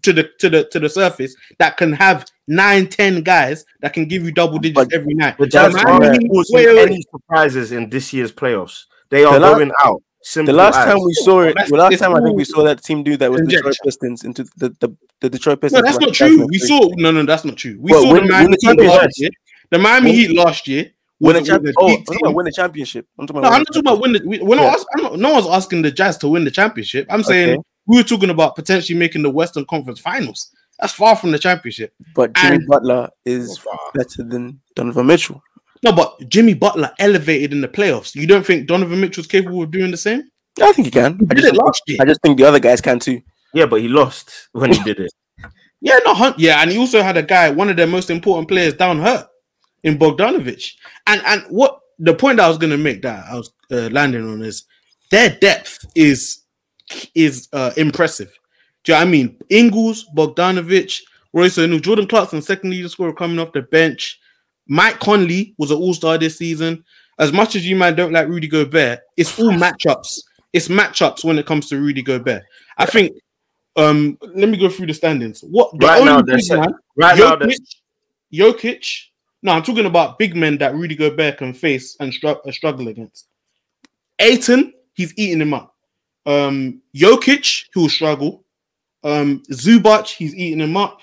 [0.03, 4.05] to the to the to the surface that can have nine, ten guys that can
[4.07, 5.37] give you double digits But every night.
[5.37, 6.87] the So Jazz Miami aren't Heat- wait, wait, wait.
[6.89, 8.83] any surprises in this year's playoffs.
[9.09, 10.01] They are The la- going out.
[10.23, 10.85] Simple The last as.
[10.85, 13.03] time we saw it, That's- the last it's time I think we saw that team
[13.03, 15.83] do that was the Detroit Pistons into the the, the Detroit No, Pistons.
[15.83, 16.47] that's not like true.
[16.47, 16.67] We 2003.
[16.67, 17.77] saw no, no, that's not true.
[17.79, 19.01] We Well, saw win- the win Miami the Heat championship.
[19.01, 19.29] last year.
[19.69, 22.27] The Miami Win- Heat last year win a was- Oh, a I'm peak talking about
[22.29, 22.35] team.
[22.35, 23.05] win a championship.
[23.19, 24.13] I'm talking No, I'm not talking about win.
[24.13, 24.63] The, we- we're not.
[24.63, 24.71] Yeah.
[24.73, 27.05] ask- I'm not, no one's asking the Jazz to win the championship.
[27.11, 27.61] I'm saying Okay.
[27.85, 30.49] we were talking about potentially making the Western Conference Finals.
[30.80, 31.93] That's far from the championship.
[32.13, 33.59] But Jimmy and- Butler is
[33.93, 35.41] better than Donovan Mitchell.
[35.84, 38.15] No, but Jimmy Butler elevated in the playoffs.
[38.15, 40.23] You don't think Donovan Mitchell's capable of doing the same?
[40.61, 41.19] I think he can.
[41.30, 41.97] I did just, it last year.
[42.01, 43.21] I just think the other guys can too.
[43.53, 45.11] Yeah, but he lost when he did it.
[45.82, 48.47] Yeah, no, hun- yeah, and he also had a guy, one of their most important
[48.47, 49.28] players, down hurt
[49.84, 50.71] in Bogdanovich.
[51.05, 53.89] And and what the point that I was going to make that I was uh,
[53.91, 54.63] landing on is
[55.11, 56.43] their depth is
[57.13, 58.34] is uh, impressive.
[58.86, 59.38] Do you know what I mean?
[59.49, 61.01] Ingles, Bogdanovich,
[61.33, 64.19] Royce O'Neale, Jordan Clarkson, second leading scorer coming off the bench.
[64.67, 66.83] Mike Conley was an all star this season.
[67.17, 70.21] As much as you man don't like Rudy Gobert, it's all matchups.
[70.53, 72.43] It's matchups when it comes to Rudy Gobert.
[72.77, 73.17] I think.
[73.77, 75.41] Um, let me go through the standings.
[75.41, 77.81] What the Right only now, man, Right now, Jokic, that's-
[78.33, 79.01] Jokic.
[79.43, 82.88] No, I'm talking about big men that Rudy Gobert can face and stru- uh, struggle
[82.88, 83.27] against.
[84.19, 85.75] Ayton, he's eating him up.
[86.25, 88.44] Um, Jokic, who will struggle.
[89.06, 90.99] Um, Zubac, he's eating him up.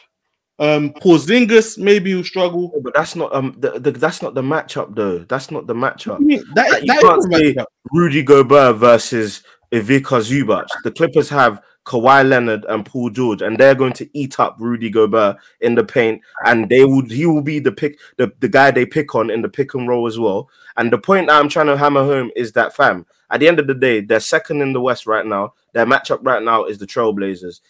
[0.59, 2.73] Um, Porzingis, maybe he'll struggle.
[2.85, 5.21] but that's not um the, the, that's not the matchup though.
[5.21, 6.19] That's not the matchup.
[6.55, 7.65] That, Like, you that can't say- matchup.
[7.93, 9.43] Rudy Gobert versus
[9.73, 10.67] Ivica Zubac.
[10.85, 14.89] The Clippers have Kawhi Leonard and Paul George, and they're going to eat up Rudy
[14.91, 18.71] Gobert in the paint, and they would he will be the pick the, the guy
[18.71, 20.49] they pick on in the pick and roll as well.
[20.77, 23.59] And the point that I'm trying to hammer home is that fam, at the end
[23.59, 25.55] of the day, they're second in the West right now.
[25.73, 27.61] Their matchup right now is the Trailblazers.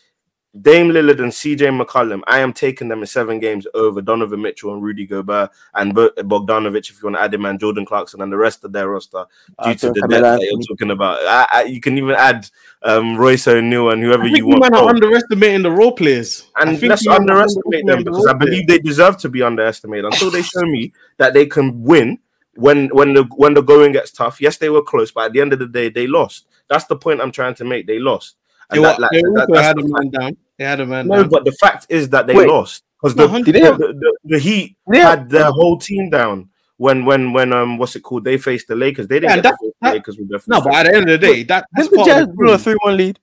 [0.61, 4.74] Dame Lillard and CJ McCollum, I am taking them in seven games over Donovan Mitchell
[4.74, 8.20] and Rudy Gobert and Bo- Bogdanovich, if you want to add him, and Jordan Clarkson
[8.20, 9.24] and the rest of their roster
[9.62, 11.20] due I to the depth that you're talking about.
[11.22, 12.50] I, I, you can even add
[12.82, 14.61] um, Royce O'Neale and whoever I you think you want.
[14.61, 16.44] man are underestimating the role players.
[16.55, 18.78] I and think let's you man are underestimate them underestimating the because I believe they
[18.78, 22.18] deserve to be underestimated until they show me that they can win
[22.57, 24.38] when when the when the going gets tough.
[24.38, 26.46] Yes, they were close, but at the end of the day, they lost.
[26.68, 27.86] That's the point I'm trying to make.
[27.86, 28.36] They lost.
[28.70, 30.36] They, And were, that- like, they also that's had a man down.
[30.58, 31.28] They had a man no, down.
[31.28, 32.48] but the fact is that they Wait.
[32.48, 35.10] lost because the, the, Did they have- the, the, the Heat Yeah.
[35.10, 38.24] had their whole team down when when when um what's it called?
[38.24, 39.08] They faced the Lakers.
[39.08, 41.10] They didn't and get that- the that- Lakers with their no, but at the end
[41.10, 43.18] of the day, that, that's the Jazz of the blow a three-one lead?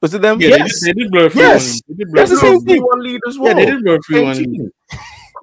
[0.00, 0.40] Was it them?
[0.40, 0.80] Yeah, Yes.
[0.84, 1.80] they, did, they did blow a free Yes.
[1.86, 1.96] one.
[1.96, 2.82] They did blow That's the same thing.
[2.82, 3.48] one lead as well.
[3.48, 4.36] Yeah, they did blow a free Same one.
[4.36, 4.70] team.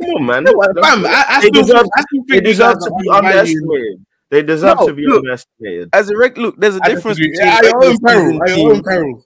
[0.01, 0.43] Come on, man.
[0.45, 3.09] No, fam, I, I They still deserve- I still They think these deserve to be
[3.09, 3.63] undervalued.
[3.63, 4.05] underestimated.
[4.31, 5.17] They deserve No, to be look.
[5.19, 5.89] underestimated.
[5.93, 8.25] As a reg, look, there's a I difference between At your regular own peril.
[8.31, 9.25] season At your own peril.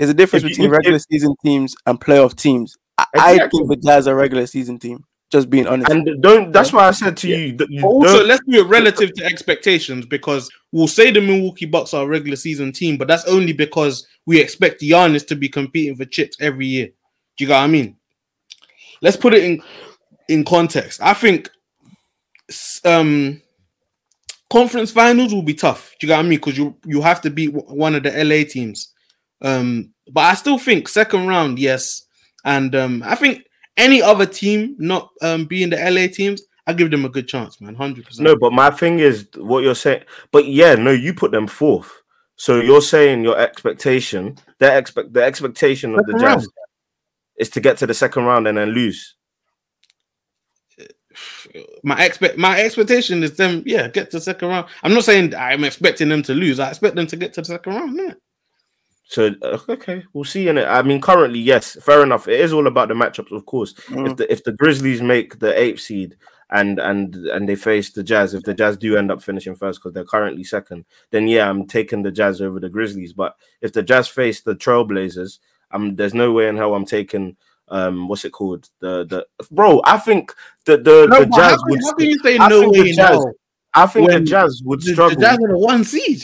[0.00, 2.74] There's a difference If between if- regular season teams and playoff teams.
[2.96, 5.04] I, I think the Jazz are a regular season team.
[5.30, 5.90] Just being honest.
[5.90, 6.52] And don't.
[6.52, 8.28] That's why I said to you that you also, don't.
[8.28, 12.36] let's do it relative to expectations because we'll say the Milwaukee Bucks are a regular
[12.36, 16.66] season team, but that's only because we expect Giannis to be competing for chips every
[16.66, 16.86] year.
[17.36, 17.96] Do you get what I mean?
[19.02, 19.62] Let's put it in
[20.28, 21.02] in context.
[21.02, 21.50] I think
[22.86, 23.42] um
[24.50, 25.94] conference finals will be tough.
[26.00, 26.38] Do you get what I mean?
[26.38, 28.94] Because you you have to beat one of the LA teams.
[29.42, 32.06] Um, but I still think second round, yes.
[32.44, 33.44] And um, I think
[33.76, 37.60] any other team not um being the LA teams, I give them a good chance,
[37.60, 37.74] man.
[37.74, 38.24] Hundred percent.
[38.24, 40.04] No, but my thing is what you're saying.
[40.30, 41.90] But yeah, no, you put them fourth.
[42.36, 46.46] So you're saying your expectation, their expect the expectation of the Jazz round.
[47.36, 49.14] is to get to the second round and then lose.
[51.82, 54.68] my expect my expectation is them, yeah, get to the second round.
[54.82, 56.58] I'm not saying I'm expecting them to lose.
[56.58, 57.98] I expect them to get to the second round.
[57.98, 58.14] Yeah.
[59.10, 60.66] So uh, okay, we'll see in it.
[60.66, 62.28] I mean, currently, yes, fair enough.
[62.28, 63.74] It is all about the matchups, of course.
[63.88, 64.08] Mm.
[64.08, 66.16] If the if the Grizzlies make the eighth seed
[66.50, 69.80] and and and they face the Jazz, if the Jazz do end up finishing first
[69.80, 73.12] because they're currently second, then yeah, I'm taking the Jazz over the Grizzlies.
[73.12, 75.40] But if the Jazz face the Trailblazers,
[75.72, 77.36] um, there's no way in hell I'm taking
[77.66, 78.68] um, what's it called?
[78.78, 79.80] The the bro.
[79.84, 80.32] I think
[80.66, 81.80] the the, No, the Jazz how, would.
[81.82, 83.32] how can you say I no way Jazz now?
[83.74, 85.16] I think the Jazz would The, the.
[85.16, 86.22] Jazz are the one seed.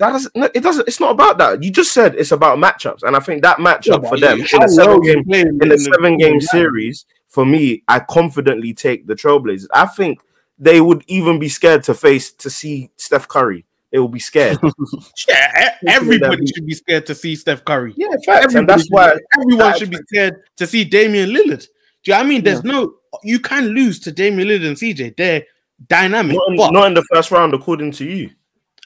[0.00, 0.34] That doesn't.
[0.34, 0.88] No, it doesn't.
[0.88, 1.62] It's not about that.
[1.62, 4.68] You just said it's about matchups, and I think that matchup for them in a
[4.68, 6.48] seven game in a the- seven game yeah.
[6.48, 9.66] series, for me, I confidently take the Trailblazers.
[9.74, 10.22] I think
[10.58, 13.66] they would even be scared to face to see Steph Curry.
[13.92, 14.58] They will be scared.
[15.28, 17.92] Yeah, everybody should be scared to see Steph Curry.
[17.94, 19.12] yeah, facts, and that's why.
[19.38, 21.66] everyone should be scared to see Damian Lillard.
[22.04, 22.42] Do you know what I mean?
[22.42, 25.16] There's no you can lose to Damian Lillard and CJ.
[25.18, 25.44] They're
[25.88, 26.36] dynamic.
[26.36, 28.30] Not in, but not in the first round, according to you.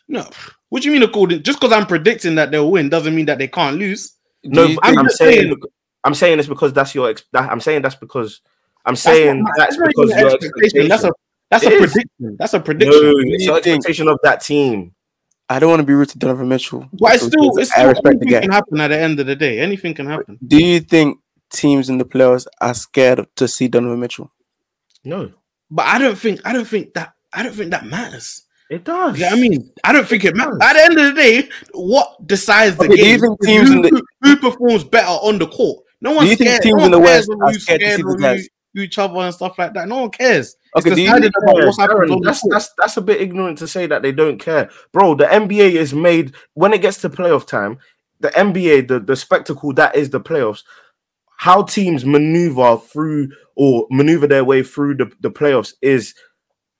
[0.08, 0.26] no,
[0.74, 1.40] what do you mean according?
[1.44, 4.14] Just because I'm predicting that they'll win doesn't mean that they can't lose.
[4.42, 5.40] No, you I'm I'm, saying.
[5.42, 5.56] saying-
[6.02, 7.10] I'm saying this because that's your.
[7.10, 8.40] Ex- that, I'm saying that's because.
[8.84, 10.88] I'm saying not- that's, not because even your an expectation.
[10.88, 11.12] That's a
[11.48, 11.92] that's It a is.
[11.92, 12.36] prediction.
[12.40, 13.02] That's a prediction.
[13.02, 14.92] no, it's you your expectation of that team.
[15.48, 16.88] I don't want to be rude to Donovan Mitchell.
[16.94, 18.40] But it's still, it's I still respect the anything guy.
[18.40, 19.60] can happen at the end of the day.
[19.60, 20.38] Anything can happen.
[20.44, 21.18] Do you think
[21.52, 24.32] teams in the playoffs are scared to see Donovan Mitchell?
[25.04, 25.30] No,
[25.70, 28.42] But I don't think I don't think that I don't think that matters.
[28.70, 29.18] It does.
[29.18, 30.58] Yeah, I mean, I don't think it matters.
[30.62, 33.20] At the end of the day, what decides the Okay, do you game?
[33.20, 35.84] think teams who, in the- who, who performs better on the court?
[36.00, 36.62] No one's you think scared.
[36.62, 38.20] teams no in the one cares West of are who's scared to see the of
[38.20, 38.48] Jazz?
[38.76, 39.88] each other and stuff like that.
[39.88, 40.56] No one cares.
[40.76, 43.00] Okay, it's do you decided about what's happening Aaron, on the that's, that's that's a
[43.00, 45.14] bit ignorant to say that they don't care, bro.
[45.14, 47.78] The NBA is made when it gets to playoff time.
[48.20, 50.62] The NBA, the the spectacle that is the playoffs,
[51.36, 56.14] how teams maneuver through or maneuver their way through the, the playoffs is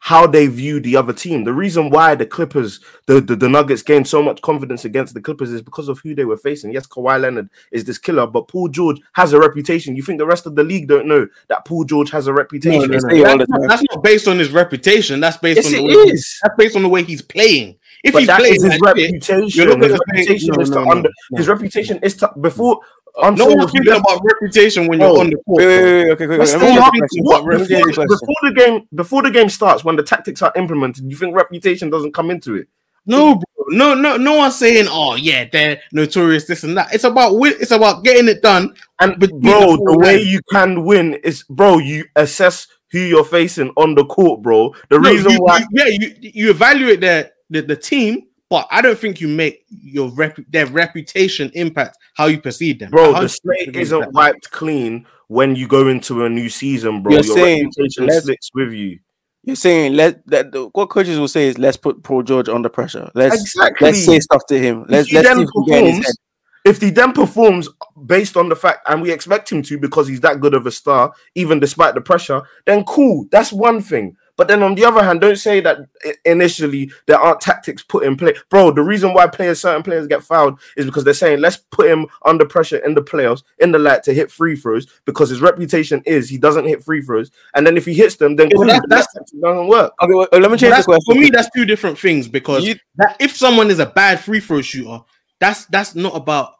[0.04, 1.44] how they view the other team.
[1.44, 5.20] The reason why the Clippers, the, the, the Nuggets gained so much confidence against the
[5.22, 6.72] Clippers is because of who they were facing.
[6.74, 9.96] Yes, Kawhi Leonard is this killer, but Paul George has a reputation.
[9.96, 12.80] You think the rest of the league don't know that Paul George has a reputation?
[12.80, 15.20] No, no, They say it all That's not, that's not based on his reputation.
[15.20, 16.38] That's based Yes, on the it way is.
[16.42, 17.76] that's based on the way he's playing.
[18.04, 19.48] If But he's that playing is his like reputation.
[19.48, 21.10] you're His reputation is to no, no, under.
[21.34, 22.78] His reputation is to before.
[23.16, 25.58] No until one's thinking about reputation when you're Oh, on the court.
[25.58, 26.58] Wait, wait, wait, okay, okay, Let's okay.
[26.64, 27.24] stay Let me on ask you a question.
[27.24, 28.06] what before, ask you a question.
[28.08, 31.10] before the game before the game starts when the tactics are implemented.
[31.10, 32.68] You think reputation doesn't come into it?
[33.06, 33.44] No, bro.
[33.68, 36.92] No, no, no one's saying, "Oh, yeah, they're notorious." This and that.
[36.94, 38.74] It's about wi- it's about getting it done.
[39.00, 41.78] And bro, the the, way you can win is bro.
[41.78, 44.74] You assess who you're facing on the court, bro.
[44.90, 48.66] The No, reason you- why you- yeah, you you evaluate their the, the team, but
[48.70, 52.90] I don't think you make your rep their reputation impact how you perceive them.
[52.90, 54.12] Bro, 100% the slate isn't that.
[54.12, 57.12] wiped clean when you go into a new season, bro.
[57.12, 58.98] You're Your saying reputation let's- slicks with you.
[59.46, 62.68] You're saying let that the- what coaches will say is let's put Paul George under
[62.70, 63.10] pressure.
[63.14, 63.86] Let's Exactly.
[63.88, 64.86] let's say stuff to him.
[64.88, 66.00] Let's If he let's see if we get his head.
[66.02, 66.18] performs,
[66.64, 67.68] if he then performs
[68.06, 70.70] based on the fact, and we expect him to because he's that good of a
[70.70, 73.26] star, even despite the pressure, then cool.
[73.30, 74.16] That's one thing.
[74.36, 75.78] But then on the other hand, don't say that
[76.24, 78.72] initially there aren't tactics put in play, bro.
[78.72, 82.06] The reason why players, certain players get fouled is because they're saying let's put him
[82.24, 86.02] under pressure in the playoffs, in the light to hit free throws because his reputation
[86.04, 88.66] is he doesn't hit free throws, and then if he hits them, then Yeah, cool.
[88.66, 89.92] That that's- tactic doesn't work.
[90.02, 91.14] Okay, well, uh, let me change the question.
[91.14, 94.40] for me, that's two different things because You- that if someone is a bad free
[94.40, 95.00] throw shooter,
[95.38, 96.54] that's that's not about.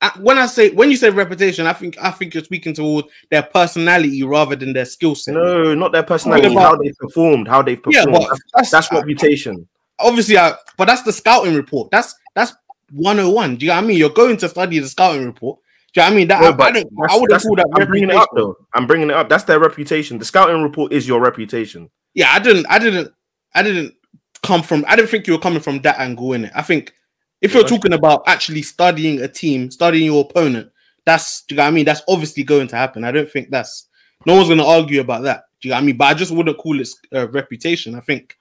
[0.00, 3.08] I- When I say when you say reputation, I think I think you're speaking towards
[3.30, 5.34] their personality rather than their skill set.
[5.34, 8.26] No, not their personality, about- how they performed, how they've yeah, performed.
[8.30, 9.68] but that's, that's, reputation.
[9.98, 11.90] obviously, I, but that's the scouting report.
[11.90, 12.52] That's that's
[12.92, 13.56] 101.
[13.56, 13.98] Do you know what I mean?
[13.98, 15.58] You're going to study the scouting report.
[15.92, 16.28] Do you know what I mean?
[16.28, 18.56] That No, I, I, don't, I wouldn't that's- call that I'm bringing it up though.
[18.74, 19.28] I'm bringing it up.
[19.28, 20.18] That's their reputation.
[20.18, 21.90] The scouting report is your reputation.
[22.14, 23.12] Yeah, I didn't, I didn't,
[23.54, 23.94] I didn't
[24.42, 24.84] come from.
[24.88, 26.52] I didn't think you were coming from that angle in it.
[26.54, 26.94] I think
[27.40, 30.70] if you're talking about actually studying a team, studying your opponent,
[31.04, 31.84] that's do you know what I mean?
[31.84, 33.04] That's obviously going to happen.
[33.04, 33.88] I don't think that's
[34.26, 35.44] no one's going to argue about that.
[35.60, 35.96] Do you know what I mean?
[35.96, 37.94] But I just wouldn't call it uh, reputation.
[37.94, 38.36] I think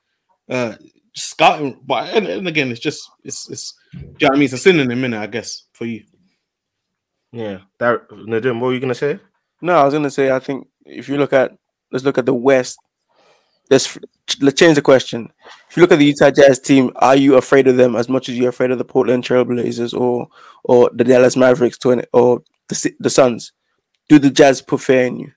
[0.49, 0.75] uh
[1.13, 3.73] scouting, but and, and again, it's just it's it's.
[3.93, 4.43] Do you know what I mean?
[4.43, 6.03] It's a synonym, minute, I guess, for you.
[7.31, 7.59] Yeah.
[7.79, 9.19] That Nadim, what were you gonna say?
[9.61, 11.55] No, I was gonna say I think if you look at
[11.91, 12.77] let's look at the West.
[13.69, 13.97] Let's
[14.41, 15.31] let's change the question.
[15.69, 18.29] If you look at the Utah Jazz team, are you afraid of them as much
[18.29, 20.29] as you're afraid of the Portland Trailblazers or
[20.63, 23.51] or the Dallas Mavericks to or the the Suns?
[24.09, 25.31] Do the Jazz put fear in you?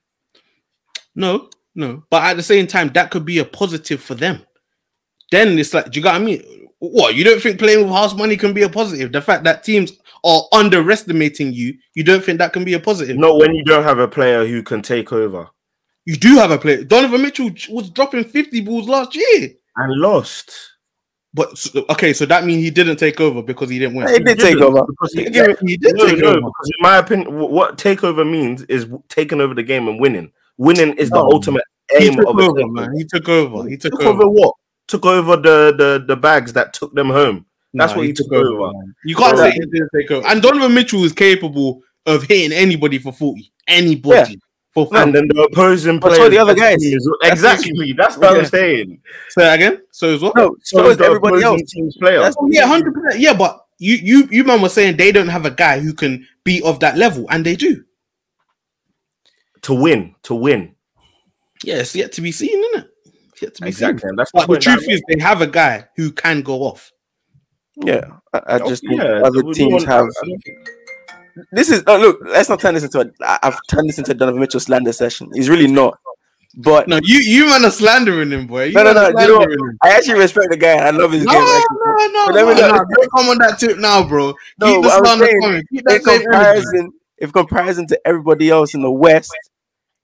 [1.13, 2.03] No, no.
[2.09, 4.45] But at the same time, that could be a positive for them.
[5.29, 6.67] Then it's like, do you got what I mean?
[6.79, 9.11] What you don't think playing with house money can be a positive?
[9.11, 13.17] The fact that teams are underestimating you, you don't think that can be a positive?
[13.17, 15.47] Not when you don't have a player who can take over.
[16.05, 16.83] You do have a player.
[16.83, 19.49] Donovan Mitchell was dropping 50 balls last year.
[19.75, 20.51] and lost.
[21.33, 24.07] But okay, so that means he didn't take over because he didn't win.
[24.09, 24.83] He did take over.
[24.85, 26.39] Because he, Yeah, he did no, take no, over.
[26.41, 30.31] because in my opinion, wh- what takeover means is taking over the game and winning.
[30.57, 31.63] Winning is the oh, ultimate
[31.97, 32.73] He aim took of a over, takeover.
[32.73, 32.97] man.
[32.97, 33.69] He took over.
[33.69, 34.23] He took, Took over.
[34.23, 34.53] over what?
[34.89, 37.45] Took over the the the bags that took them home.
[37.73, 38.73] That's Nah, what he took over.
[38.73, 38.93] man.
[39.05, 39.43] You can't Yeah.
[39.43, 40.27] say he didn't take over.
[40.27, 43.53] And Donovan Mitchell is capable of hitting anybody for 40.
[43.67, 44.37] Anybody
[44.73, 44.97] for 40.
[45.03, 46.31] And then the opposing But so players.
[46.31, 46.81] the other guys.
[46.83, 47.93] is- Exactly.
[47.97, 48.39] That's what Yeah.
[48.39, 49.01] I'm saying.
[49.29, 49.81] Say that again.
[49.91, 50.35] So is what?
[50.35, 51.61] No, so is the everybody else.
[51.71, 52.17] team's player.
[52.19, 53.19] That's- Oh, yeah, hundred percent.
[53.21, 56.25] Yeah, but you you you man was saying they don't have a guy who can
[56.43, 57.83] be of that level, and they do.
[59.63, 60.15] to win.
[60.23, 60.73] To win.
[61.63, 62.91] Yeah, it's yet to be seen, isn't it?
[63.33, 63.99] It's yet to be Exactly.
[64.01, 64.09] seen.
[64.09, 66.91] And that's But the truth is, they have a guy who can go off.
[67.75, 70.07] Yeah, I, I I'm- just think yeah, other teams want- have.
[71.51, 72.19] This is oh, look.
[72.25, 73.05] Let's not turn this into a.
[73.43, 75.29] I've turned this into a Donovan Mitchell slander session.
[75.33, 75.97] He's really not.
[76.55, 78.65] But No, you you man are slandering him, boy.
[78.65, 79.49] You No, no, no, you know what?
[79.83, 80.73] I actually respect the guy.
[80.77, 81.41] I love his No, game.
[81.43, 81.77] no, actually.
[81.79, 84.33] no, no, let me no, Don't come on that tip now, bro.
[84.59, 85.63] No, Keep the slander saying, coming.
[85.71, 86.23] Keep that in energy.
[86.25, 89.31] comparison, if comparison to everybody else in the West,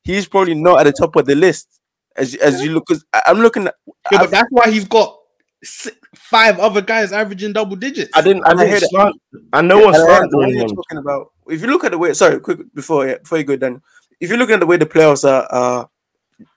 [0.03, 1.67] he's probably not at the top of the list.
[2.15, 3.75] As as you look, because I'm looking at.
[4.11, 5.16] Yeah, but that's why he's got
[5.63, 8.11] six, five other guys averaging double digits.
[8.15, 8.45] I didn't.
[8.45, 8.69] I I didn't.
[8.69, 8.89] heard it.
[8.89, 9.21] slant-
[9.53, 11.31] And no one's and I heard the way slandering you're talking about.
[11.47, 13.81] If you look at the way, sorry, quick before yeah, before you go down,
[14.19, 15.85] if you look at the way the playoffs are, uh,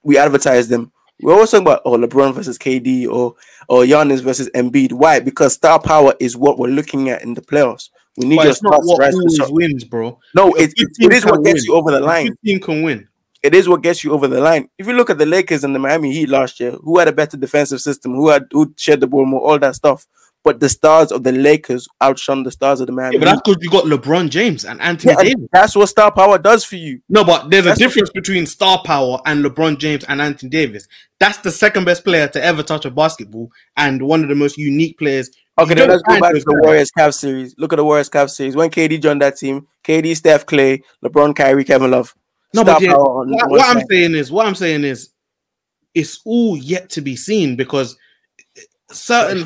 [0.02, 0.92] we advertise them.
[1.22, 3.34] We're always talking about oh LeBron versus KD or
[3.68, 4.92] or Giannis versus Embiid.
[4.92, 5.20] Why?
[5.20, 7.90] Because star power is what we're looking at in the playoffs.
[8.16, 9.50] We need but your it's not what rise to the always top.
[9.52, 10.18] wins, bro.
[10.34, 11.64] No, it, it, it is what can gets win.
[11.66, 12.26] you over the line.
[12.28, 13.08] good team can win.
[13.42, 14.68] It is what gets you over the line.
[14.78, 17.12] If you look at the Lakers and the Miami Heat last year, who had a
[17.12, 20.06] better defensive system, who had who shared the ball more, all that stuff.
[20.42, 23.40] But the stars of the Lakers outshone the stars of the Miami Yeah, but that's
[23.44, 25.48] because you got LeBron James and Anthony Yeah, Davis.
[25.52, 27.00] that's what star power does for you.
[27.10, 30.48] No, but there's a That's what- difference between star power and LeBron James and Anthony
[30.48, 30.88] Davis.
[31.18, 34.56] That's the second best player to ever touch a basketball and one of the most
[34.56, 35.30] unique players.
[35.58, 36.60] Okay, then let's go back to the.
[36.62, 37.54] Warriors Cavs series.
[37.58, 38.56] Look at the Warriors Cavs series.
[38.56, 42.14] When KD joined that team, KD, Steph, Clay, LeBron, Kyrie, Kevin Love.
[42.52, 45.10] No, but yeah, what, what I'm saying is, what I'm saying is,
[45.94, 47.96] it's all yet to be seen because
[48.90, 49.40] certain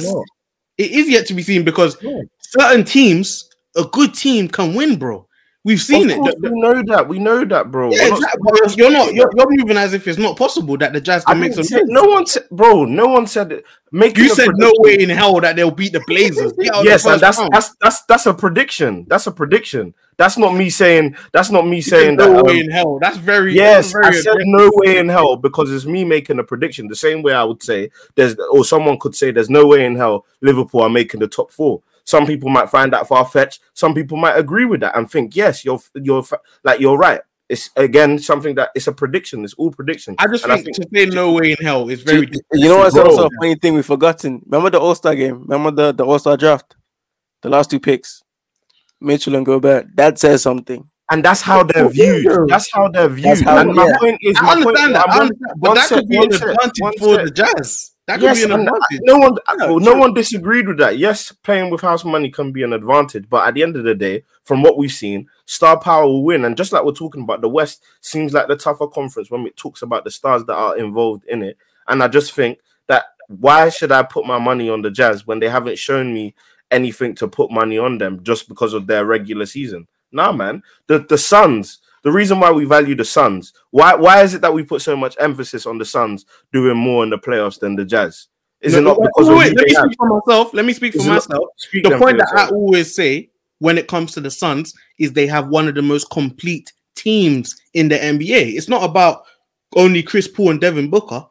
[0.78, 1.96] it is yet to be seen because
[2.40, 5.26] certain teams, a good team can win, bro.
[5.66, 6.16] We've seen it.
[6.22, 7.08] The- the- we know that.
[7.08, 7.90] We know that, bro.
[7.90, 8.74] yeah, not- exactly.
[8.76, 9.14] You're not.
[9.14, 11.64] You're, you're moving as if it's not possible that the Jazz I can make some.
[11.64, 12.84] say, no one said, bro.
[12.84, 13.64] No one said it.
[13.90, 16.52] Making You said no way in hell that they'll beat the Blazers.
[16.52, 17.50] Get out of the Yes, and that's round.
[17.54, 19.06] that's that's that's a prediction.
[19.08, 19.94] That's a prediction.
[20.18, 21.16] That's not me saying.
[21.32, 22.44] That's not me You saying no that.
[22.44, 22.98] way um, in hell.
[23.00, 24.46] That's very Yes, that's very I said aggressive.
[24.48, 26.88] no way in hell because it's me making a prediction.
[26.88, 29.96] The same way I would say there's, or someone could say there's no way in
[29.96, 31.80] hell Liverpool are making the top four.
[32.04, 33.60] Some people might find that far fetched.
[33.72, 36.22] Some people might agree with that and think yes, you're you're
[36.62, 37.20] like you're right.
[37.48, 39.44] It's again something that it's a prediction.
[39.44, 40.14] It's all prediction.
[40.18, 42.26] I just And think, to say no way in hell is very.
[42.30, 43.04] You, you know what's Bro.
[43.04, 44.42] also a funny thing we've forgotten?
[44.46, 45.42] Remember the All Star game?
[45.46, 46.74] Remember the, the All Star draft?
[47.42, 48.22] The last two picks,
[49.00, 49.94] Mitchell and Gobert.
[49.96, 50.88] That says something.
[51.10, 52.48] and that's how they're viewed.
[52.48, 53.42] That's how they're viewed.
[53.42, 53.98] how- and my yeah.
[53.98, 55.98] point is, I my point understand is, that, I'm I one- understand, but that sec,
[55.98, 57.24] could be one an advantage for sec.
[57.24, 57.90] the Jazz.
[58.06, 59.00] That could Yes, be an advantage.
[59.02, 60.00] no one, uh, Yeah, well, no true.
[60.00, 60.98] one disagreed with that.
[60.98, 63.94] Yes, playing with house money can be an advantage, but at the end of the
[63.94, 66.44] day, from what we've seen, star power will win.
[66.44, 69.56] And just like we're talking about, the West seems like the tougher conference when it
[69.56, 71.56] talks about the stars that are involved in it.
[71.88, 75.38] And I just think that why should I put my money on the Jazz when
[75.40, 76.34] they haven't shown me
[76.70, 79.86] anything to put money on them just because of their regular season?
[80.12, 80.62] Nah, man.
[80.88, 81.78] The the Suns.
[82.04, 84.94] The reason why we value the Suns, why why is it that we put so
[84.94, 88.28] much emphasis on the Suns doing more in the playoffs than the Jazz?
[88.60, 90.54] Is it not wait, because wait, of wait, who let me speak for myself.
[90.54, 91.44] Let me speak for myself.
[91.56, 95.26] Speak The point that I always say when it comes to the Suns is they
[95.26, 98.54] have one of the most complete teams in the NBA.
[98.54, 99.24] It's not about
[99.74, 101.24] only Chris Paul and Devin Booker.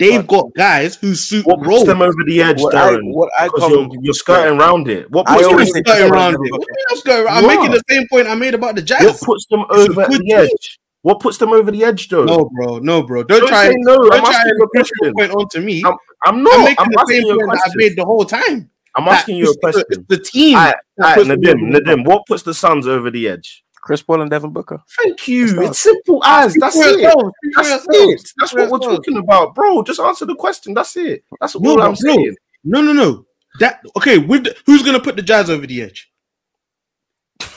[0.00, 1.84] They've got guys who suit what puts roles.
[1.86, 3.12] them over the edge, What I, Darren?
[3.12, 5.08] what I Because call you're, you're skirting around it.
[5.10, 6.50] What I puts, them, always What's say- going around Devin it?
[6.50, 6.58] Booker.
[6.58, 7.42] What do you mean what's going around?
[7.44, 10.06] You I'm making the same point I made about the what puts them It's over
[10.08, 10.36] good the team.
[10.38, 10.78] edge?
[11.02, 12.24] What puts them over the edge, though?
[12.24, 13.22] No, bro, no, bro.
[13.22, 13.68] Don't, Don't try.
[13.68, 13.96] say no.
[13.96, 15.14] Don't I'm try asking and a push your question.
[15.14, 15.82] point onto me.
[15.84, 16.58] I'm, I'm I'm not.
[16.60, 18.70] making I'm, the same point that I've made the whole time.
[18.96, 20.06] I'm That asking you a it's the- question.
[20.08, 20.56] The, team.
[20.58, 23.64] Alright, that alright, puts them Nadim, Nadim, what puts the Suns over the edge?
[23.82, 24.82] Chris Paul and Devin Booker.
[25.02, 25.62] Thank you.
[25.62, 26.54] It's simple as.
[26.54, 27.00] That's it.
[27.00, 27.32] yourself.
[27.42, 28.32] Speak That's it.
[28.38, 29.82] That's what we're talking about, bro.
[29.82, 30.74] Just answer the question.
[30.74, 31.24] That's it.
[31.40, 32.36] That's No, all but I'm bro, saying.
[32.64, 33.26] No, no, no.
[33.58, 34.18] That okay?
[34.18, 36.10] With the, who's gonna put the Jazz over the edge?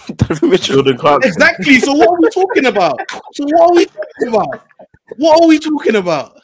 [0.16, 0.76] Donovan Mitchell.
[0.76, 1.32] Jordan Clarkson.
[1.32, 1.80] Exactly.
[1.80, 3.00] So what are we talking about?
[3.34, 4.68] So what are we talking about?
[5.18, 6.40] What are we talking about?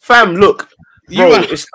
[0.00, 0.68] Fam, look,
[1.12, 1.66] You bro, are- it's,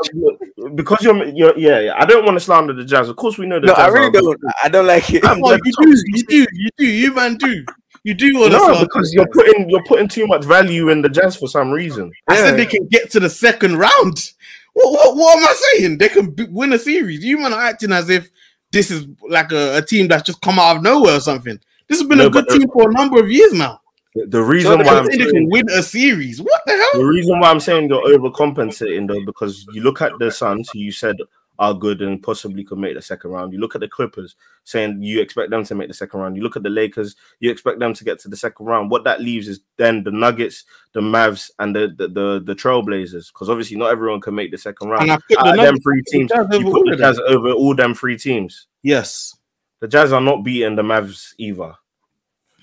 [0.76, 1.94] because you're, you're, yeah, yeah.
[1.98, 3.08] I don't want to slander the Jazz.
[3.08, 3.86] Of course, we know the No, Jazz.
[3.86, 4.40] I really don't.
[4.64, 5.24] I don't like it.
[5.26, 7.64] I'm Oh, you do, you do, you do, you man do.
[8.04, 11.02] You do want to No, start because you're putting you're putting too much value in
[11.02, 12.12] the Jazz for some reason.
[12.28, 14.32] I said they can get to the second round.
[14.74, 15.98] What, what, what am I saying?
[15.98, 17.24] They can b- win a series.
[17.24, 18.30] You man are acting as if
[18.72, 21.60] this is like a, a team that's just come out of nowhere or something.
[21.88, 23.82] This has been No, a good team for a number of years now.
[24.16, 26.42] The- The reason So why I'm they can saying, win a series.
[26.42, 27.02] What the hell?
[27.02, 30.80] the reason why I'm saying you're overcompensating though, because you look at the Suns, who
[30.80, 31.18] you said
[31.60, 33.52] are good and possibly could make the second round.
[33.52, 36.36] You look at the Clippers, saying you expect them to make the second round.
[36.38, 38.92] You look at the Lakers, you expect them to get to the second round.
[38.92, 43.34] What that leaves is then the Nuggets, the Mavs, and the the the, the Trailblazers,
[43.34, 45.04] because obviously not everyone can make the second round.
[45.04, 46.96] And I put the them three the teams, Jazz you put the.
[46.96, 48.68] Jazz over all them three teams.
[48.84, 49.36] Yes.
[49.80, 51.74] The Jazz are not beating the Mavs either.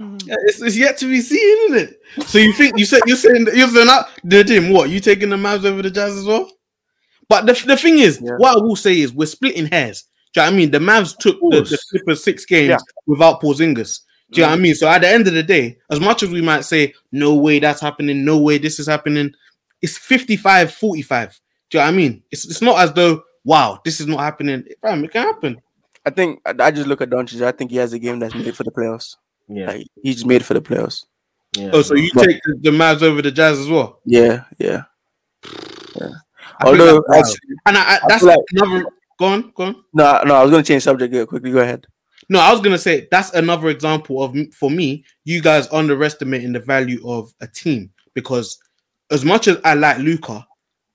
[0.00, 0.28] Mm-hmm.
[0.28, 2.26] Yeah, It's, it's yet to be seen, isn't it?
[2.26, 5.30] So you think you said you're saying you're saying that the team what you taking
[5.30, 6.50] the Mavs over the Jazz as well?
[7.28, 8.36] But the, the thing is, Yeah.
[8.36, 10.04] what I will say is we're splitting hairs.
[10.32, 10.70] Do you know what I mean?
[10.72, 11.78] The Mavs took the, the.
[11.90, 12.76] Clippers six games Yeah.
[13.06, 14.00] without Porzingis.
[14.32, 14.62] Do you know what I mm.
[14.62, 14.74] mean?
[14.74, 17.60] So at the end of the day, as much as we might say, no way
[17.60, 19.32] that's happening, no way this is happening,
[19.80, 21.40] it's 55 45.
[21.70, 22.22] Do you know what I mean?
[22.32, 24.64] It's, it's not as though, wow, this is not happening.
[24.82, 25.60] Fam, it can happen.
[26.04, 27.42] I think I, I just look at Doncic.
[27.42, 29.16] I think he has a game that's made for the playoffs.
[29.48, 31.04] Yeah, Like he's just made it for the playoffs.
[31.56, 31.70] yeah.
[31.72, 34.00] Oh, so you But- take the, the Mavs over the Jazz as well?
[34.04, 34.82] Yeah, yeah.
[36.00, 38.86] I Although, that's actually, and I, I, that's feel like- another.
[39.16, 39.84] Go on, go on.
[39.92, 41.52] no, no, I was gonna change subject here quickly.
[41.52, 41.86] Go ahead.
[42.28, 46.58] No, I was gonna say that's another example of for me, you guys underestimating the
[46.58, 48.58] value of a team because
[49.12, 50.44] as much as I like Luka,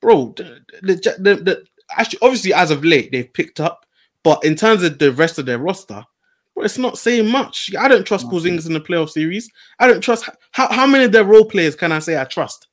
[0.02, 1.64] bro, the, the, the, the
[1.98, 3.86] actually obviously as of late they've picked up,
[4.24, 6.04] but in terms of the rest of their roster,
[6.60, 7.72] bro, it's not saying much.
[7.78, 9.50] I don't trust Porzingis in the playoff series.
[9.80, 12.68] I don't trust how how many of their role players can I say I trust?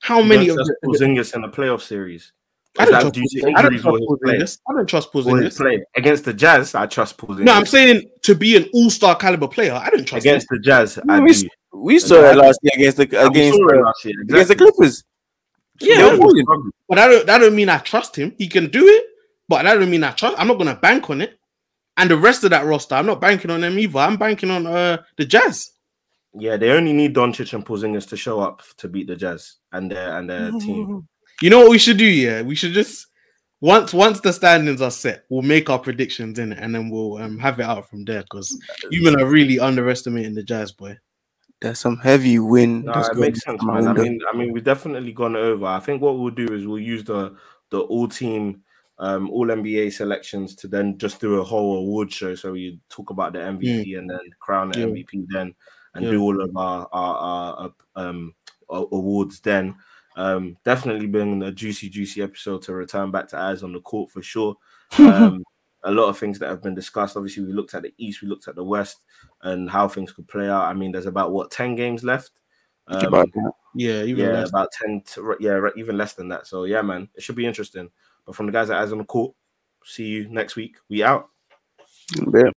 [0.00, 2.32] How many You of don't trust the, Porzingis in the playoff series?
[2.78, 3.56] I don't trust due to Porzingis.
[3.56, 4.16] I don't trust or?
[4.16, 4.58] Porzingis.
[4.68, 5.56] I don't trust Porzingis.
[5.56, 7.44] play against the Jazz, I trust Porzingis.
[7.44, 10.30] No, I'm saying to be an all-star caliber player, I don't trust him.
[10.30, 11.48] against the Jazz, I we, do.
[11.74, 14.56] we saw it last year against the against the, last year, against the.
[14.56, 15.04] Clippers.
[15.80, 16.44] Yeah, but- balling.
[16.88, 18.34] But that don't that don't mean I trust him.
[18.36, 19.04] He can do it,
[19.48, 20.36] but that don't mean I trust.
[20.38, 21.39] I'm not gonna bank on it.
[22.00, 23.98] And the rest of that roster, I'm not banking on them either.
[23.98, 25.70] I'm banking on uh the Jazz.
[26.32, 29.90] Yeah, they only need Doncic and Porzingis to show up to beat the Jazz and
[29.90, 31.06] their and their team.
[31.42, 32.06] You know what we should do?
[32.06, 33.06] Yeah, we should just
[33.60, 37.18] once once the standings are set, we'll make our predictions in it, and then we'll
[37.18, 38.22] um, have it out from there.
[38.22, 38.58] Because
[38.90, 40.96] you men are really underestimating the Jazz, boy.
[41.60, 42.86] There's some heavy win.
[42.86, 43.86] No, that's it going makes sense, man.
[43.86, 45.66] I mean, I mean, we've definitely gone over.
[45.66, 47.36] I think what we'll do is we'll use the
[47.68, 48.62] the all team,
[49.00, 52.34] um, all NBA selections to then just do a whole award show.
[52.36, 54.84] So you talk about the MVP and then crown the Yeah.
[54.84, 55.54] MVP then,
[55.94, 56.10] and Yeah.
[56.10, 58.34] do all of our our, our uh, um
[58.70, 59.76] awards then.
[60.16, 64.10] Um, definitely been a juicy, juicy episode to return back to eyes on the court
[64.10, 64.56] for sure.
[65.02, 65.44] Um,
[65.84, 67.16] a lot of things that have been discussed.
[67.16, 68.98] Obviously, we looked at the East, we looked at the West,
[69.42, 70.64] and how things could play out.
[70.64, 72.32] I mean, there's about what ten games left.
[72.86, 73.32] Um,
[73.74, 74.50] Yeah, even yeah, less.
[74.50, 76.46] about 10 to, yeah, even less than that.
[76.46, 77.90] So yeah, man, it should be interesting.
[78.26, 79.34] But from the guys at Eyes on the Court,
[79.84, 80.76] see you next week.
[80.88, 81.28] We out.
[82.32, 82.50] Yeah.